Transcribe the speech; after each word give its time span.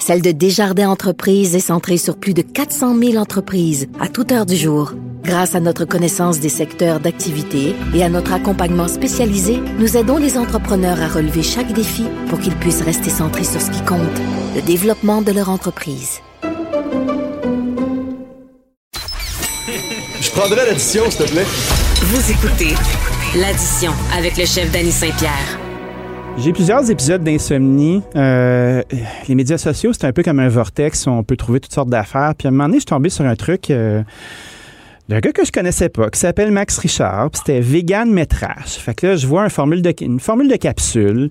celle 0.00 0.22
de 0.22 0.32
Desjardins 0.32 0.88
Entreprises 0.88 1.54
est 1.54 1.60
centrée 1.60 1.98
sur 1.98 2.16
plus 2.16 2.34
de 2.34 2.42
400 2.42 2.98
000 2.98 3.16
entreprises 3.16 3.86
à 4.00 4.08
toute 4.08 4.32
heure 4.32 4.46
du 4.46 4.56
jour. 4.56 4.94
Grâce 5.22 5.54
à 5.54 5.60
notre 5.60 5.84
connaissance 5.84 6.40
des 6.40 6.48
secteurs 6.48 6.98
d'activité 6.98 7.76
et 7.94 8.02
à 8.02 8.08
notre 8.08 8.32
accompagnement 8.32 8.88
spécialisé, 8.88 9.60
nous 9.78 9.96
aidons 9.96 10.16
les 10.16 10.38
entrepreneurs 10.38 11.00
à 11.00 11.08
relever 11.08 11.42
chaque 11.42 11.72
défi 11.72 12.04
pour 12.28 12.40
qu'ils 12.40 12.56
puissent 12.56 12.82
rester 12.82 13.10
centrés 13.10 13.44
sur 13.44 13.60
ce 13.60 13.70
qui 13.70 13.84
compte, 13.84 14.00
le 14.56 14.62
développement 14.62 15.20
de 15.22 15.32
leur 15.32 15.50
entreprise. 15.50 16.20
Je 20.20 20.30
prendrai 20.30 20.64
l'addition, 20.66 21.10
s'il 21.10 21.26
te 21.26 21.30
plaît. 21.30 21.46
Vous 22.02 22.30
écoutez 22.30 22.74
l'addition 23.36 23.92
avec 24.16 24.38
le 24.38 24.46
chef 24.46 24.72
Danny 24.72 24.90
Saint-Pierre. 24.90 25.59
J'ai 26.38 26.52
plusieurs 26.52 26.90
épisodes 26.90 27.22
d'insomnie. 27.22 28.02
Euh, 28.16 28.82
les 29.28 29.34
médias 29.34 29.58
sociaux, 29.58 29.92
c'est 29.92 30.06
un 30.06 30.12
peu 30.12 30.22
comme 30.22 30.40
un 30.40 30.48
vortex 30.48 31.06
où 31.06 31.10
on 31.10 31.22
peut 31.22 31.36
trouver 31.36 31.60
toutes 31.60 31.72
sortes 31.72 31.90
d'affaires. 31.90 32.34
Puis 32.36 32.46
à 32.46 32.48
un 32.48 32.52
moment 32.52 32.64
donné, 32.64 32.76
je 32.76 32.80
suis 32.80 32.86
tombé 32.86 33.10
sur 33.10 33.26
un 33.26 33.36
truc 33.36 33.70
euh, 33.70 34.02
d'un 35.08 35.20
gars 35.20 35.32
que 35.32 35.44
je 35.44 35.52
connaissais 35.52 35.88
pas, 35.88 36.08
qui 36.08 36.18
s'appelle 36.18 36.50
Max 36.50 36.78
Richard. 36.78 37.30
Puis 37.30 37.42
c'était 37.44 37.60
vegan 37.60 38.10
métrage. 38.10 38.76
Fait 38.78 38.94
que 38.94 39.08
là, 39.08 39.16
je 39.16 39.26
vois 39.26 39.44
une 39.44 39.50
formule 39.50 39.82
de, 39.82 39.92
une 40.00 40.20
formule 40.20 40.48
de 40.48 40.56
capsule 40.56 41.30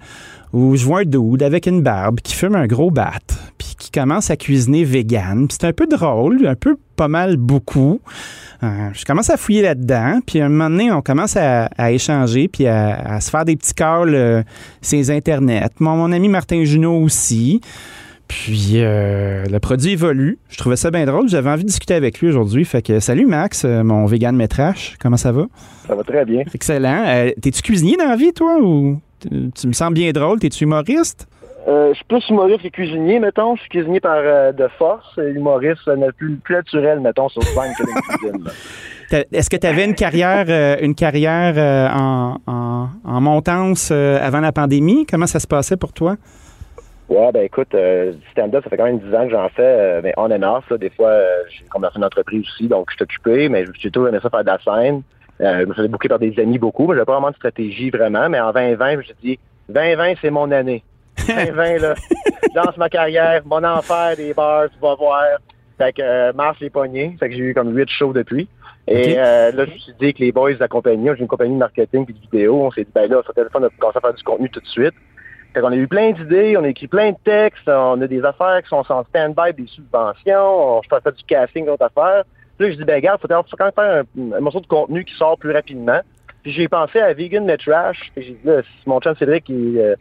où 0.54 0.76
je 0.76 0.86
vois 0.86 1.00
un 1.00 1.06
dude 1.06 1.44
avec 1.44 1.66
une 1.66 1.82
barbe 1.82 2.20
qui 2.22 2.36
fume 2.36 2.56
un 2.56 2.68
gros 2.68 2.92
bat, 2.92 3.12
puis 3.58 3.69
qui 3.80 3.90
commence 3.92 4.30
à 4.30 4.38
cuisiner 4.38 4.84
vegan. 4.84 5.48
C'est 5.50 5.64
un 5.64 5.74
peu 5.74 5.88
drôle, 5.88 6.46
un 6.46 6.56
peu 6.56 6.76
pas 6.96 7.08
mal 7.08 7.38
beaucoup. 7.38 8.02
Euh, 8.62 8.90
je 8.94 9.06
commence 9.06 9.30
à 9.30 9.38
fouiller 9.38 9.62
là-dedans, 9.62 10.20
puis 10.26 10.42
à 10.42 10.46
un 10.46 10.50
moment 10.50 10.70
donné, 10.70 10.92
on 10.92 11.02
commence 11.02 11.38
à, 11.38 11.70
échanger, 11.92 12.50
puis 12.50 12.68
à, 12.68 13.20
se 13.22 13.30
faire 13.30 13.46
des 13.46 13.56
petits 13.56 13.74
calls 13.74 14.14
euh, 14.14 14.44
internets. 14.92 15.70
Mon, 15.80 15.96
mon 15.96 16.12
ami 16.12 16.28
Martin 16.28 16.64
Junot 16.66 17.02
aussi. 17.02 17.62
Puis 18.28 18.74
euh, 18.76 19.46
le 19.46 19.60
produit 19.60 19.94
évolue. 19.94 20.38
Je 20.50 20.58
trouvais 20.58 20.76
ça 20.76 20.92
bien 20.92 21.06
drôle. 21.06 21.28
J'avais 21.30 21.50
envie 21.50 21.64
de 21.64 21.68
discuter 21.70 21.96
avec 21.96 22.20
lui 22.20 22.28
aujourd'hui. 22.28 22.64
Fait 22.64 22.84
que 22.84 23.00
salut 23.00 23.26
Max, 23.26 23.66
mon 23.66 24.06
vegan 24.06 24.36
métrache. 24.36 24.98
Comment 25.02 25.18
ça 25.18 25.32
va? 25.32 25.48
Ça 25.88 25.96
va 25.96 26.04
très 26.04 26.26
bien. 26.26 26.44
Excellent. 26.54 27.32
T'es-tu 27.42 27.64
cuisinier 27.64 27.98
dans 27.98 28.08
la 28.08 28.16
vie, 28.16 28.32
toi, 28.32 28.62
ou 28.62 29.00
tu 29.20 29.68
me 29.68 29.74
sens 29.74 29.92
bien 29.92 30.12
drôle? 30.12 30.38
T'es-tu 30.40 30.66
humoriste? 30.66 31.28
Euh, 31.68 31.90
je 31.90 31.96
suis 31.96 32.06
plus 32.06 32.28
humoriste 32.30 32.64
que 32.64 32.70
cuisinier, 32.70 33.20
mettons. 33.20 33.56
Je 33.56 33.62
suis 33.62 33.70
cuisinier 33.70 34.00
par 34.00 34.18
euh, 34.18 34.52
de 34.52 34.68
force. 34.78 35.18
Humoriste, 35.18 35.88
n'est 35.88 36.12
plus, 36.12 36.36
plus 36.38 36.56
naturel, 36.56 37.00
mettons, 37.00 37.30
sur 37.30 37.44
scène 37.44 37.74
que 37.78 37.84
la 37.84 38.02
cuisine. 38.02 38.48
Est-ce 39.32 39.50
que 39.50 39.58
tu 39.58 39.68
avais 39.68 39.86
une 39.86 39.96
carrière, 39.96 40.46
euh, 40.50 40.78
une 40.82 40.96
carrière 40.96 41.58
en, 41.94 42.38
en, 43.04 43.22
montance 43.22 43.92
avant 43.92 44.40
la 44.40 44.52
pandémie? 44.52 45.06
Comment 45.06 45.26
ça 45.26 45.40
se 45.40 45.48
passait 45.48 45.78
pour 45.78 45.94
toi? 45.94 46.16
Ouais, 47.10 47.32
ben 47.32 47.42
écoute, 47.42 47.76
stand-up, 48.32 48.64
ça 48.64 48.70
fait 48.70 48.78
quand 48.78 48.84
même 48.84 49.00
10 49.00 49.16
ans 49.16 49.26
que 49.26 49.32
j'en 49.32 49.50
fais, 49.50 50.00
mais 50.04 50.14
on 50.16 50.32
and 50.32 50.44
off. 50.44 50.72
Des 50.80 50.92
fois, 50.92 51.12
j'ai 51.50 51.66
commencé 51.66 51.98
une 51.98 52.06
entreprise 52.06 52.46
aussi, 52.48 52.68
donc 52.68 52.92
je 52.92 52.98
suis 52.98 53.04
occupé, 53.04 53.50
mais 53.50 53.66
j'ai 53.80 53.90
toujours 53.90 54.10
aimé 54.10 54.20
ça 54.22 54.30
faire 54.30 54.44
de 54.44 54.46
la 54.46 54.60
scène. 54.60 55.02
je 55.40 55.66
me 55.66 55.74
faisais 55.74 55.88
bouquer 55.88 56.08
par 56.08 56.20
des 56.20 56.40
amis 56.40 56.60
beaucoup, 56.60 56.86
mais 56.86 56.94
j'avais 56.94 57.06
pas 57.06 57.14
vraiment 57.14 57.32
de 57.32 57.36
stratégie 57.36 57.90
vraiment, 57.90 58.30
mais 58.30 58.40
en 58.40 58.54
2020, 58.54 58.92
je 58.92 58.98
me 58.98 59.04
suis 59.04 59.16
dit, 59.24 59.40
2020, 59.70 60.14
c'est 60.22 60.30
mon 60.30 60.52
année. 60.52 60.84
2020, 61.30 61.78
là, 61.78 61.96
lance 62.56 62.78
ma 62.78 62.90
carrière, 62.90 63.42
mon 63.46 63.64
enfer 63.64 64.16
des 64.18 64.34
bars, 64.34 64.70
tu 64.70 64.80
vas 64.80 64.96
voir. 64.96 65.24
Fait 65.78 65.94
que 65.94 66.02
euh, 66.02 66.34
mars 66.34 66.60
les 66.60 66.70
poignets. 66.70 67.16
Fait 67.20 67.30
que 67.30 67.36
j'ai 67.36 67.42
eu 67.42 67.54
comme 67.54 67.76
8 67.76 67.90
shows 67.90 68.14
depuis. 68.14 68.50
Et 68.88 69.16
euh, 69.18 69.52
là, 69.52 69.66
je 69.66 69.72
me 69.72 69.78
suis 69.78 69.94
dit 70.00 70.14
que 70.14 70.20
les 70.20 70.32
boys 70.32 70.54
de 70.54 70.60
la 70.60 70.68
compagnie, 70.68 71.10
j'ai 71.14 71.22
une 71.22 71.28
compagnie 71.28 71.54
de 71.54 71.60
marketing 71.60 72.06
et 72.10 72.14
de 72.14 72.20
vidéo, 72.20 72.64
on 72.64 72.72
s'est 72.72 72.84
dit, 72.84 72.92
ben 72.94 73.10
là, 73.10 73.22
sur 73.24 73.34
téléphone, 73.34 73.64
on 73.64 73.68
a 73.68 73.70
commencé 73.78 73.98
à 73.98 74.02
faire 74.02 74.14
du 74.14 74.24
contenu 74.24 74.50
tout 74.50 74.60
de 74.60 74.68
suite. 74.68 74.96
Fait 75.54 75.62
qu'on 75.62 75.72
a 75.72 75.76
eu 75.76 75.88
plein 75.88 76.12
d'idées, 76.12 76.58
on 76.58 76.64
a 76.64 76.70
écrit 76.70 76.88
plein 76.88 77.12
de 77.12 77.18
textes, 77.24 77.68
on 77.68 78.02
a 78.02 78.08
des 78.08 78.24
affaires 78.24 78.62
qui 78.64 78.70
sont 78.70 78.84
en 78.90 79.04
stand-by, 79.04 79.54
des 79.54 79.68
subventions, 79.68 80.82
je 80.84 80.90
peux 80.90 81.00
faire 81.00 81.14
du 81.14 81.24
casting, 81.24 81.66
d'autres 81.66 81.86
affaires. 81.86 82.24
Puis 82.58 82.68
là, 82.68 82.74
je 82.74 82.78
dis, 82.78 82.84
ben 82.84 82.96
regarde, 82.96 83.20
il 83.24 83.28
faut 83.28 83.58
quand 83.58 83.66
même 83.66 83.74
faire 83.74 84.04
un, 84.36 84.42
morceau 84.42 84.60
de 84.60 84.68
contenu 84.68 85.06
qui 85.06 85.16
sort 85.16 85.38
plus 85.38 85.52
rapidement. 85.52 86.02
Puis 86.44 86.52
j'ai 86.52 86.68
pensé 86.68 87.00
à 87.00 87.14
Vegan 87.14 87.46
Net 87.46 87.62
Trash. 87.62 88.12
Puis 88.16 88.26
j'ai 88.26 88.34
dit, 88.34 88.40
là, 88.44 88.62
mon 88.86 89.00
chum 89.00 89.16
Cédric, 89.16 89.46
qui, 89.46 89.80
euh, 89.80 89.96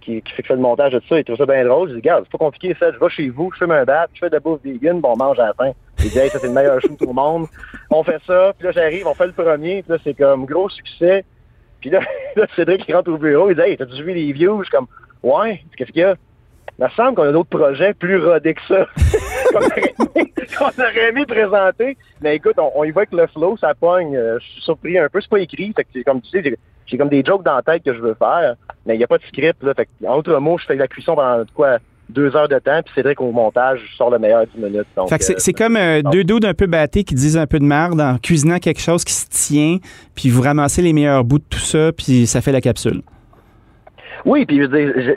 qui, 0.00 0.22
fait 0.26 0.48
le 0.50 0.56
montage 0.56 0.92
de 0.92 0.98
tout 0.98 1.08
ça, 1.08 1.18
il 1.18 1.24
trouve 1.24 1.36
ça 1.36 1.46
bien 1.46 1.64
drôle. 1.64 1.88
Je 1.88 1.94
dis, 1.94 2.00
regarde, 2.00 2.24
c'est 2.24 2.32
pas 2.32 2.44
compliqué, 2.44 2.76
ça. 2.78 2.90
Je 2.92 2.98
vais 2.98 3.08
chez 3.10 3.28
vous, 3.28 3.50
je 3.52 3.64
fais 3.64 3.72
un 3.72 3.84
bat, 3.84 4.06
je 4.14 4.20
fais 4.20 4.28
de 4.28 4.34
la 4.34 4.40
bouffe 4.40 4.60
vegan, 4.64 5.00
bon, 5.00 5.12
on 5.12 5.16
mange 5.16 5.38
à 5.38 5.46
la 5.46 5.54
fin. 5.54 5.72
Il 5.98 6.10
dit, 6.10 6.18
hey, 6.18 6.30
ça, 6.30 6.38
c'est 6.38 6.46
le 6.46 6.52
meilleur 6.52 6.80
show 6.80 6.88
tout 6.98 7.06
le 7.06 7.12
monde. 7.12 7.46
On 7.90 8.02
fait 8.02 8.20
ça, 8.26 8.52
puis 8.56 8.66
là, 8.66 8.72
j'arrive, 8.72 9.06
on 9.06 9.14
fait 9.14 9.26
le 9.26 9.32
premier, 9.32 9.82
puis 9.82 9.92
là, 9.92 9.98
c'est 10.02 10.14
comme 10.14 10.46
gros 10.46 10.68
succès. 10.68 11.24
Puis 11.80 11.90
là, 11.90 12.00
là 12.36 12.46
Cédric 12.56 12.84
qui 12.84 12.92
rentre 12.92 13.10
au 13.10 13.18
bureau, 13.18 13.50
il 13.50 13.56
dit, 13.56 13.62
hey, 13.62 13.76
t'as-tu 13.76 14.02
vu 14.02 14.14
les 14.14 14.32
views? 14.32 14.58
Je 14.62 14.68
suis 14.68 14.76
comme, 14.76 14.88
ouais, 15.22 15.62
qu'est-ce 15.76 15.92
qu'il 15.92 16.02
y 16.02 16.04
a? 16.04 16.14
Il 16.78 16.84
me 16.84 16.90
semble 16.90 17.16
qu'on 17.16 17.24
a 17.24 17.32
d'autres 17.32 17.50
projets 17.50 17.92
plus 17.92 18.24
rodés 18.24 18.54
que 18.54 18.62
ça. 18.68 18.86
qu'on, 20.58 20.82
aurait 20.82 21.08
aimé, 21.08 21.26
présenter. 21.26 21.96
Mais 22.20 22.36
écoute, 22.36 22.56
on, 22.58 22.84
y 22.84 22.90
voit 22.90 23.06
que 23.06 23.16
le 23.16 23.26
flow, 23.26 23.56
ça 23.56 23.74
pogne. 23.74 24.16
Euh, 24.16 24.38
je 24.40 24.46
suis 24.46 24.62
surpris 24.62 24.98
un 24.98 25.08
peu. 25.08 25.20
C'est 25.20 25.30
pas 25.30 25.40
écrit. 25.40 25.72
Fait 25.74 25.84
que 25.84 26.02
comme 26.02 26.20
tu 26.20 26.30
sais, 26.30 26.56
j'ai 26.86 26.98
comme 26.98 27.08
des 27.08 27.24
jokes 27.24 27.44
dans 27.44 27.56
la 27.56 27.62
tête 27.62 27.82
que 27.84 27.94
je 27.94 28.00
veux 28.00 28.14
faire, 28.14 28.56
mais 28.86 28.94
il 28.94 28.98
n'y 28.98 29.04
a 29.04 29.06
pas 29.06 29.18
de 29.18 29.24
script. 29.24 29.62
Là. 29.62 29.74
Fait 29.74 29.88
en 30.06 30.16
autre 30.16 30.38
mot, 30.38 30.58
je 30.58 30.66
fais 30.66 30.76
la 30.76 30.88
cuisson 30.88 31.14
pendant 31.14 31.44
quoi 31.54 31.78
deux 32.08 32.34
heures 32.34 32.48
de 32.48 32.58
temps, 32.58 32.80
puis 32.82 32.92
c'est 32.94 33.02
vrai 33.02 33.14
qu'au 33.14 33.30
montage, 33.32 33.80
je 33.90 33.96
sors 33.96 34.10
le 34.10 34.18
meilleur 34.18 34.46
dix 34.46 34.58
minutes. 34.58 34.86
fait 35.08 35.18
que 35.18 35.24
c'est, 35.24 35.50
euh, 35.50 35.52
comme 35.56 35.76
euh, 35.76 36.00
deux 36.02 36.24
dos 36.24 36.40
d'un 36.40 36.54
peu 36.54 36.66
battés 36.66 37.04
qui 37.04 37.14
disent 37.14 37.36
un 37.36 37.46
peu 37.46 37.58
de 37.58 37.64
merde 37.64 38.00
en 38.00 38.16
cuisinant 38.18 38.58
quelque 38.58 38.80
chose 38.80 39.04
qui 39.04 39.12
se 39.12 39.26
tient, 39.28 39.76
puis 40.14 40.30
vous 40.30 40.40
ramassez 40.40 40.80
les 40.80 40.92
meilleurs 40.92 41.24
bouts 41.24 41.38
de 41.38 41.44
tout 41.50 41.58
ça, 41.58 41.92
puis 41.92 42.26
ça 42.26 42.40
fait 42.40 42.52
la 42.52 42.60
capsule. 42.60 43.02
Oui, 44.24 44.46
puis 44.46 44.60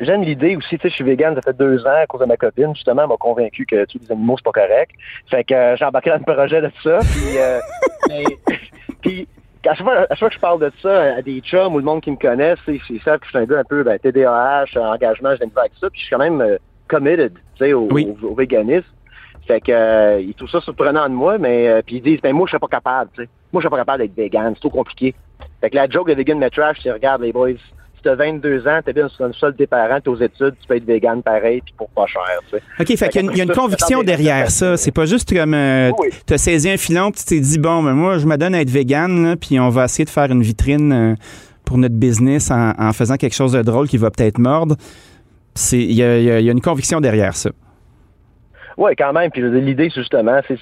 j'aime 0.01 0.23
l'idée 0.23 0.55
aussi, 0.55 0.77
tu 0.77 0.81
sais, 0.81 0.89
je 0.89 0.95
suis 0.95 1.03
vegan, 1.03 1.35
ça 1.35 1.41
fait 1.41 1.57
deux 1.57 1.85
ans 1.85 2.01
à 2.01 2.07
cause 2.07 2.21
de 2.21 2.25
ma 2.25 2.37
copine, 2.37 2.75
justement, 2.75 3.03
elle 3.03 3.09
m'a 3.09 3.17
convaincu 3.17 3.65
que 3.65 3.85
tuer 3.85 3.99
les 4.01 4.11
animaux, 4.11 4.35
c'est 4.37 4.45
pas 4.45 4.51
correct. 4.51 4.91
Fait 5.29 5.43
que 5.43 5.53
euh, 5.53 5.75
j'ai 5.75 5.85
embarqué 5.85 6.09
dans 6.09 6.17
le 6.25 6.33
projet 6.33 6.61
de 6.61 6.71
ça, 6.83 6.99
puis, 6.99 8.27
puis 9.01 9.27
à 9.69 9.75
chaque, 9.75 9.85
fois, 10.17 10.29
que 10.29 10.35
je 10.35 10.39
parle 10.39 10.59
de 10.59 10.71
ça 10.81 11.15
à 11.15 11.21
des 11.21 11.39
chums 11.41 11.73
ou 11.73 11.77
le 11.77 11.83
monde 11.83 12.01
qui 12.01 12.11
me 12.11 12.17
connaît, 12.17 12.55
c'est 12.65 12.79
ça 13.03 13.17
que 13.17 13.25
je 13.25 13.29
suis 13.29 13.37
un 13.37 13.45
gars 13.45 13.59
un 13.59 13.63
peu 13.63 13.83
ben, 13.83 13.97
TDAH, 13.99 14.65
engagement, 14.75 15.35
j'aime 15.37 15.51
pas 15.51 15.61
avec 15.61 15.73
ça, 15.79 15.89
puis 15.89 15.99
je 15.99 16.05
suis 16.05 16.15
quand 16.15 16.21
même 16.21 16.41
euh, 16.41 16.57
committed, 16.87 17.33
tu 17.55 17.65
sais, 17.65 17.73
au, 17.73 17.87
au, 17.87 18.35
véganisme. 18.35 18.87
Fait 19.47 19.61
que 19.61 19.71
euh, 19.71 20.19
ils 20.19 20.33
trouvent 20.33 20.49
ça 20.49 20.61
surprenant 20.61 21.07
de 21.07 21.13
moi, 21.13 21.37
mais 21.37 21.67
euh, 21.67 21.81
puis 21.85 21.97
ils 21.97 22.01
disent 22.01 22.21
ben 22.21 22.33
moi 22.33 22.45
je 22.45 22.51
serais 22.51 22.59
pas 22.59 22.67
capable, 22.67 23.09
tu 23.15 23.23
sais. 23.23 23.29
Moi 23.51 23.61
je 23.61 23.67
serais 23.67 23.75
pas 23.75 23.83
capable 23.83 24.03
d'être 24.03 24.15
vegan, 24.15 24.53
c'est 24.53 24.61
trop 24.61 24.69
compliqué. 24.69 25.15
Fait 25.61 25.69
que 25.69 25.75
la 25.75 25.89
joke 25.89 26.09
de 26.09 26.13
vegan 26.13 26.37
metrage, 26.37 26.77
c'est 26.81 26.91
regarde 26.91 27.21
les 27.21 27.33
boys, 27.33 27.53
tu 28.01 28.09
as 28.09 28.15
22 28.15 28.67
ans, 28.67 28.79
tu 28.83 28.89
es 28.89 28.93
bien 28.93 29.07
sur 29.09 29.25
le 29.25 29.33
sol 29.33 29.51
de 29.53 29.57
tes 29.57 29.67
parents, 29.67 29.99
tu 30.01 30.09
aux 30.09 30.15
études, 30.17 30.55
tu 30.59 30.67
peux 30.67 30.75
être 30.75 30.85
vegan 30.85 31.21
pareil, 31.21 31.61
puis 31.61 31.73
pour 31.77 31.89
pas 31.89 32.05
cher. 32.07 32.23
Tu 32.49 32.57
sais. 32.57 32.63
OK, 32.79 32.97
fait, 32.97 33.09
qu'il 33.09 33.37
y, 33.37 33.41
a 33.41 33.43
une 33.43 33.51
conviction 33.51 34.03
derrière 34.03 34.49
ça. 34.49 34.77
C'est 34.77 34.91
pas 34.91 35.05
juste 35.05 35.33
comme 35.33 35.53
euh, 35.53 35.91
tu 36.25 36.33
as 36.33 36.37
saisi 36.37 36.69
un 36.69 36.77
filon, 36.77 37.11
tu 37.11 37.23
t'es 37.23 37.39
dit, 37.39 37.59
bon, 37.59 37.83
ben, 37.83 37.93
moi, 37.93 38.17
je 38.17 38.25
me 38.25 38.37
donne 38.37 38.55
à 38.55 38.61
être 38.61 38.69
vegan, 38.69 39.35
puis 39.39 39.59
on 39.59 39.69
va 39.69 39.85
essayer 39.85 40.05
de 40.05 40.09
faire 40.09 40.31
une 40.31 40.41
vitrine 40.41 40.91
euh, 40.91 41.15
pour 41.65 41.77
notre 41.77 41.95
business 41.95 42.51
en, 42.51 42.91
faisant 42.93 43.15
quelque 43.15 43.35
chose 43.35 43.53
de 43.53 43.61
drôle 43.61 43.87
qui 43.87 43.97
va 43.97 44.11
peut-être 44.11 44.39
mordre. 44.39 44.75
Il 45.71 45.91
y 45.93 46.03
a, 46.03 46.39
une 46.39 46.61
conviction 46.61 47.01
derrière 47.01 47.35
ça. 47.35 47.51
Oui, 48.77 48.95
quand 48.97 49.13
même. 49.13 49.31
Puis 49.31 49.41
l'idée, 49.41 49.89
justement, 49.89 50.39
c'est 50.47 50.57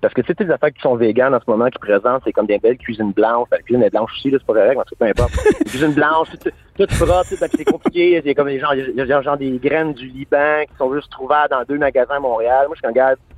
parce 0.00 0.14
que 0.14 0.20
tu 0.22 0.32
sais, 0.32 0.44
les 0.44 0.50
affaires 0.50 0.72
qui 0.72 0.80
sont 0.80 0.96
véganes 0.96 1.34
en 1.34 1.40
ce 1.40 1.50
moment, 1.50 1.68
qui 1.68 1.78
présentent, 1.78 2.22
c'est 2.24 2.32
comme 2.32 2.46
des 2.46 2.58
belles 2.58 2.78
cuisines 2.78 3.12
blanches. 3.12 3.48
La 3.50 3.58
cuisine 3.58 3.82
est 3.82 3.90
blanche 3.90 4.12
aussi, 4.12 4.30
là, 4.30 4.38
c'est 4.40 4.46
pas 4.46 4.54
correct, 4.54 4.80
mais 5.00 5.12
peu 5.14 5.22
importe. 5.22 5.34
cuisine 5.66 5.92
blanche, 5.92 6.28
tout 6.76 6.86
propre, 6.86 7.24
c'est 7.24 7.64
compliqué. 7.64 8.18
Il 8.18 8.26
y 8.26 8.30
a 8.30 8.34
comme 8.34 8.48
des 8.48 8.60
gens, 8.60 9.22
genre 9.22 9.36
des 9.36 9.58
graines 9.58 9.92
du 9.92 10.06
Liban 10.06 10.64
qui 10.68 10.76
sont 10.76 10.94
juste 10.94 11.10
trouvables 11.10 11.50
dans 11.50 11.64
deux 11.64 11.78
magasins 11.78 12.16
à 12.16 12.20
Montréal. 12.20 12.66
Moi, 12.68 12.76
je 12.80 12.86
regarde 12.86 13.16
tu 13.16 13.31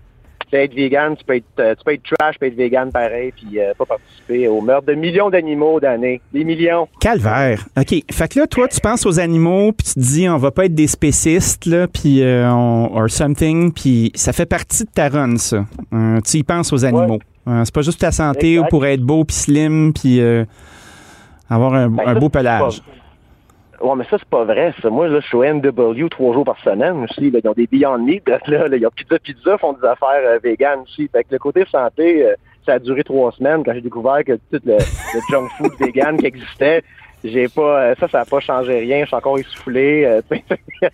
peux 0.55 0.62
être 0.62 0.75
vegan, 0.75 1.17
tu 1.17 1.25
peux 1.25 1.37
être, 1.37 1.45
euh, 1.59 1.75
tu 1.75 1.85
peux 1.85 1.93
être 1.93 2.03
trash, 2.03 2.35
tu 2.35 2.39
peux 2.39 2.47
être 2.47 2.56
vegan 2.56 2.93
pareil, 2.93 3.33
puis 3.33 3.59
euh, 3.59 3.73
pas 3.77 3.85
participer 3.85 4.49
au 4.49 4.61
meurtre 4.61 4.87
de 4.87 4.95
millions 4.95 5.31
d'animaux 5.31 5.81
d'années. 5.81 6.21
Des 6.33 6.45
millions. 6.45 6.89
Calvaire. 7.01 7.67
OK. 7.77 7.95
Fait 8.11 8.29
que 8.29 8.39
là, 8.39 8.47
toi, 8.47 8.69
tu 8.69 8.81
penses 8.81 9.05
aux 9.06 9.19
animaux, 9.19 9.73
puis 9.73 9.87
tu 9.89 9.95
te 9.95 10.01
dis, 10.01 10.29
on 10.29 10.37
va 10.37 10.51
pas 10.51 10.67
être 10.67 10.75
des 10.75 10.87
spécistes, 10.87 11.67
là, 11.67 11.89
puis 11.89 12.23
euh, 12.23 12.49
on, 12.51 12.91
or 12.95 13.11
something, 13.11 13.73
puis 13.73 14.12
ça 14.15 14.33
fait 14.33 14.47
partie 14.47 14.85
de 14.85 14.91
ta 14.91 15.09
run, 15.09 15.37
ça. 15.37 15.65
tu 16.25 16.39
y 16.39 16.43
penses 16.45 16.73
aux 16.73 16.85
animaux. 16.85 17.19
c'est 17.47 17.75
pas 17.75 17.83
juste 17.83 18.01
ta 18.01 18.12
santé 18.12 18.59
ou 18.59 18.65
pour 18.65 18.87
être 18.87 19.03
beau, 19.03 19.25
puis 19.25 19.37
slim, 19.37 19.93
puis 19.93 20.21
avoir 21.51 21.75
un, 21.75 21.89
ben, 21.89 22.19
beau 22.19 22.29
pelage. 22.29 22.81
Ouais, 23.84 23.94
mais 23.96 24.04
ça, 24.04 24.16
c'est 24.19 24.28
pas 24.31 24.44
vrai, 24.44 24.72
ça. 24.81 24.88
Moi, 24.88 25.08
là, 25.08 25.20
je 25.20 25.26
suis 25.26 25.36
au 25.36 25.44
MW 25.44 26.08
trois 26.08 26.32
jours 26.32 26.46
par 26.46 26.58
semaine 26.60 27.04
aussi. 27.04 27.31
Là, 27.31 27.40
ils 27.44 27.48
ont 27.50 27.52
des 27.52 27.66
Beyond 27.66 27.98
Meat. 27.98 28.26
Là, 28.46 28.66
là, 28.66 28.76
ils 28.78 28.86
ont 28.86 28.90
Pizza 28.90 29.19
Pizza, 29.19 29.58
font 29.58 29.75
des 29.75 29.86
affaires 29.86 30.22
euh, 30.25 30.38
vegan 30.42 30.81
aussi. 30.81 31.06
Fait 31.08 31.22
que 31.22 31.28
le 31.32 31.38
côté 31.38 31.66
santé, 31.70 32.25
euh, 32.25 32.34
ça 32.64 32.75
a 32.75 32.78
duré 32.78 33.04
trois 33.04 33.31
semaines 33.32 33.62
quand 33.62 33.75
j'ai 33.75 33.82
découvert 33.82 34.25
que 34.25 34.32
tout 34.50 34.60
le, 34.64 34.78
junk 35.31 35.48
food 35.58 35.72
vegan 35.78 36.16
qui 36.16 36.25
existait, 36.25 36.82
j'ai 37.25 37.49
pas 37.49 37.81
euh, 37.82 37.94
ça, 37.99 38.06
ça 38.09 38.19
n'a 38.19 38.25
pas 38.26 38.38
changé 38.41 38.79
rien. 38.81 39.00
Je 39.00 39.06
suis 39.06 39.17
encore 39.17 39.38
essoufflé. 39.38 40.05
euh. 40.05 40.21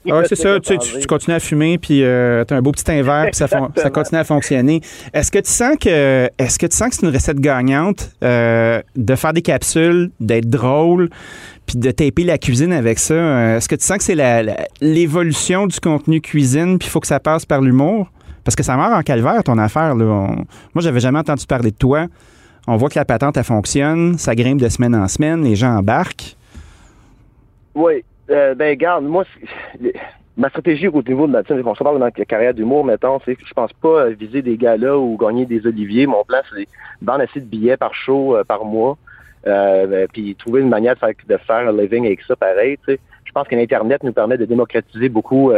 Ah, 0.09 0.23
c'est 0.29 0.37
ça, 0.37 0.61
tu, 0.61 0.79
tu- 0.79 1.06
continues 1.09 1.35
à 1.37 1.41
fumer, 1.41 1.77
puis 1.77 2.05
euh, 2.05 2.44
tu 2.44 2.55
as 2.55 2.56
un 2.56 2.62
beau 2.62 2.71
petit 2.71 2.85
teint 2.85 3.03
vert, 3.03 3.25
puis 3.25 3.35
ça, 3.35 3.49
continue 3.91 4.21
à 4.21 4.25
fonctionner. 4.25 4.81
Est-ce 5.12 5.32
que 5.32 5.41
tu 5.41 5.50
sens 5.50 5.77
que 5.81 6.29
est-ce 6.38 6.59
que 6.61 6.67
tu 6.67 6.77
sens 6.77 6.91
que 6.91 6.94
c'est 6.94 7.06
une 7.06 7.12
recette 7.12 7.41
gagnante 7.41 8.11
euh, 8.23 8.81
de 8.94 9.15
faire 9.17 9.32
des 9.32 9.43
capsules, 9.43 10.11
d'être 10.21 10.49
drôle, 10.49 11.11
puis 11.67 11.77
de 11.79 11.91
taper 11.91 12.23
la 12.23 12.38
cuisine 12.38 12.73
avec 12.73 13.00
ça? 13.00 13.56
Est-ce 13.56 13.69
que 13.69 13.75
tu 13.75 13.85
sens 13.85 13.99
que 13.99 14.05
c'est 14.05 14.15
l'évolution 14.81 15.67
du 15.67 15.81
contenu 15.81 16.21
cuisine, 16.21 16.79
puis 16.79 16.87
il 16.88 16.91
faut 16.91 17.00
que 17.00 17.06
ça 17.06 17.21
passe 17.21 17.44
par 17.44 17.61
l'humour? 17.61 18.11
Parce 18.44 18.55
que 18.56 18.62
ça 18.62 18.76
meurt 18.76 18.93
en 18.93 19.03
calvaire, 19.03 19.43
ton 19.44 19.59
affaire. 19.59 19.94
Là. 19.94 20.05
On- 20.05 20.26
moi, 20.75 20.83
j'avais 20.83 21.00
jamais 21.00 21.19
entendu 21.19 21.44
parler 21.47 21.71
de 21.73 21.76
toi. 21.76 22.06
On 22.72 22.76
voit 22.76 22.88
que 22.88 22.96
la 23.00 23.05
patente, 23.05 23.37
elle 23.37 23.43
fonctionne, 23.43 24.17
ça 24.17 24.37
grimpe 24.37 24.61
de 24.61 24.69
semaine 24.69 24.94
en 24.94 25.08
semaine, 25.08 25.43
les 25.43 25.56
gens 25.56 25.76
embarquent. 25.76 26.37
Oui. 27.75 28.05
Euh, 28.31 28.55
ben, 28.55 28.76
garde, 28.76 29.05
moi, 29.05 29.25
ma 30.37 30.49
stratégie 30.50 30.87
au 30.87 31.02
niveau 31.02 31.26
de 31.26 31.32
ma 31.32 31.43
team, 31.43 31.61
on 31.67 31.75
se 31.75 31.82
parle 31.82 31.96
de 31.96 32.00
ma 32.00 32.12
carrière 32.12 32.55
d'humour, 32.55 32.84
mettons, 32.84 33.19
c'est 33.25 33.34
que 33.34 33.43
je 33.44 33.52
pense 33.55 33.72
pas 33.72 34.11
viser 34.11 34.40
des 34.43 34.56
galas 34.56 34.94
ou 34.94 35.17
gagner 35.17 35.46
des 35.46 35.67
oliviers. 35.67 36.06
Mon 36.06 36.22
plan, 36.22 36.43
c'est 36.55 36.69
vendre 37.02 37.22
assez 37.22 37.40
de 37.40 37.44
billets 37.44 37.76
par 37.76 37.93
show 37.93 38.37
euh, 38.37 38.44
par 38.44 38.64
mois, 38.64 38.96
euh, 39.49 39.88
ben, 39.88 40.06
puis 40.06 40.37
trouver 40.37 40.61
une 40.61 40.69
manière 40.69 40.94
de 40.94 41.00
faire, 41.00 41.14
de 41.28 41.37
faire 41.38 41.69
un 41.69 41.73
living 41.73 42.06
avec 42.06 42.23
ça 42.23 42.37
pareil. 42.37 42.78
Je 42.87 43.32
pense 43.34 43.49
que 43.49 43.56
l'Internet 43.56 44.05
nous 44.05 44.12
permet 44.12 44.38
de 44.38 44.44
démocratiser 44.44 45.08
beaucoup 45.08 45.50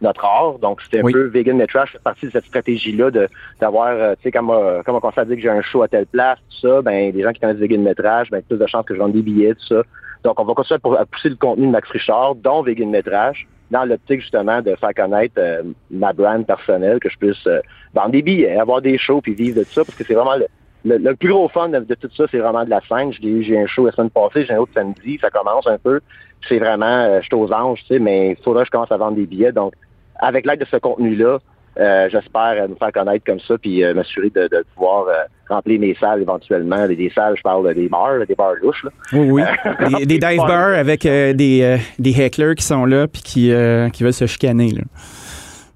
notre 0.00 0.24
art. 0.24 0.58
Donc, 0.58 0.80
c'était 0.82 1.00
un 1.00 1.04
Oui. 1.04 1.12
peu 1.12 1.24
Vegan 1.26 1.56
Metrash, 1.56 1.92
fait 1.92 2.02
partie 2.02 2.26
de 2.26 2.30
cette 2.30 2.46
stratégie-là 2.46 3.10
de 3.10 3.28
d'avoir, 3.60 3.88
euh, 3.88 4.14
tu 4.16 4.22
sais, 4.24 4.32
comme, 4.32 4.50
euh, 4.50 4.82
comme 4.82 4.96
on 4.96 5.00
commence 5.00 5.18
à 5.18 5.24
dire 5.24 5.36
que 5.36 5.42
j'ai 5.42 5.48
un 5.50 5.62
show 5.62 5.82
à 5.82 5.88
telle 5.88 6.06
place, 6.06 6.38
tout 6.50 6.68
ça, 6.68 6.82
ben, 6.82 7.12
les 7.14 7.22
gens 7.22 7.32
qui 7.32 7.40
connaissent 7.40 7.58
Vegan 7.58 7.82
Metrash, 7.82 8.30
ben, 8.30 8.42
plus 8.42 8.58
de 8.58 8.66
chances 8.66 8.86
que 8.86 8.94
je 8.94 8.98
vende 9.00 9.12
des 9.12 9.22
billets, 9.22 9.54
tout 9.54 9.66
ça. 9.66 9.82
Donc, 10.24 10.38
on 10.38 10.44
va 10.44 10.54
continuer 10.54 10.78
pour- 10.80 10.98
à 10.98 11.06
pousser 11.06 11.30
le 11.30 11.36
contenu 11.36 11.66
de 11.66 11.72
Max 11.72 11.88
Richard, 11.90 12.34
dont 12.36 12.62
Vegan 12.62 12.90
Métrage, 12.90 13.46
dans 13.70 13.84
l'optique 13.84 14.20
justement 14.20 14.60
de 14.62 14.74
faire 14.74 14.94
connaître 14.94 15.34
euh, 15.38 15.62
ma 15.90 16.12
brand 16.12 16.44
personnelle, 16.44 16.98
que 16.98 17.08
je 17.08 17.16
puisse 17.16 17.46
euh, 17.46 17.60
vendre 17.94 18.10
des 18.10 18.20
billets, 18.22 18.56
avoir 18.58 18.82
des 18.82 18.98
shows, 18.98 19.20
puis 19.20 19.32
vivre 19.34 19.58
de 19.60 19.64
tout 19.64 19.70
ça, 19.72 19.84
parce 19.84 19.96
que 19.96 20.04
c'est 20.04 20.14
vraiment 20.14 20.34
le, 20.36 20.46
le, 20.84 20.96
le 20.98 21.14
plus 21.14 21.28
gros 21.28 21.48
fun 21.48 21.68
de, 21.68 21.78
de 21.78 21.94
tout 21.94 22.10
ça, 22.16 22.24
c'est 22.30 22.38
vraiment 22.38 22.64
de 22.64 22.70
la 22.70 22.80
scène. 22.88 23.12
J'ai 23.12 23.58
un 23.58 23.66
show 23.66 23.86
la 23.86 23.92
semaine 23.92 24.10
passée, 24.10 24.44
j'ai 24.44 24.54
un 24.54 24.58
autre 24.58 24.72
samedi, 24.74 25.18
ça 25.20 25.30
commence 25.30 25.66
un 25.66 25.78
peu. 25.78 26.00
C'est 26.48 26.58
vraiment, 26.58 26.86
euh, 26.86 27.20
je 27.20 27.26
suis 27.26 27.34
aux 27.34 27.52
anges, 27.52 27.80
tu 27.82 27.86
sais, 27.94 27.98
mais 27.98 28.30
il 28.30 28.42
faudra 28.42 28.62
que 28.62 28.66
je 28.66 28.70
commence 28.72 28.90
à 28.90 28.96
vendre 28.96 29.16
des 29.16 29.26
billets. 29.26 29.52
Donc, 29.52 29.74
avec 30.20 30.46
l'aide 30.46 30.60
de 30.60 30.66
ce 30.70 30.76
contenu-là, 30.76 31.38
euh, 31.78 32.08
j'espère 32.10 32.54
euh, 32.58 32.68
me 32.68 32.74
faire 32.74 32.92
connaître 32.92 33.24
comme 33.24 33.38
ça, 33.40 33.56
puis 33.56 33.84
euh, 33.84 33.94
m'assurer 33.94 34.28
de, 34.30 34.48
de 34.48 34.64
pouvoir 34.74 35.06
euh, 35.06 35.12
remplir 35.48 35.78
mes 35.80 35.94
salles 35.94 36.20
éventuellement. 36.20 36.86
Des, 36.88 36.96
des 36.96 37.10
salles, 37.10 37.34
je 37.36 37.42
parle 37.42 37.72
des 37.74 37.88
bars, 37.88 38.26
des 38.26 38.34
bars 38.34 38.54
louches. 38.60 38.84
Là. 38.84 38.90
Oui, 39.12 39.30
oui. 39.30 39.42
Des, 40.06 40.18
dive 40.18 40.38
bars 40.38 40.76
avec 40.76 41.06
euh, 41.06 41.32
des, 41.32 41.62
euh, 41.62 41.76
des 41.98 42.20
hecklers 42.20 42.54
qui 42.56 42.64
sont 42.64 42.84
là 42.84 43.06
puis 43.06 43.22
qui, 43.22 43.52
euh, 43.52 43.88
qui 43.88 44.02
veulent 44.02 44.12
se 44.12 44.26
chicaner. 44.26 44.70
Là. 44.70 44.82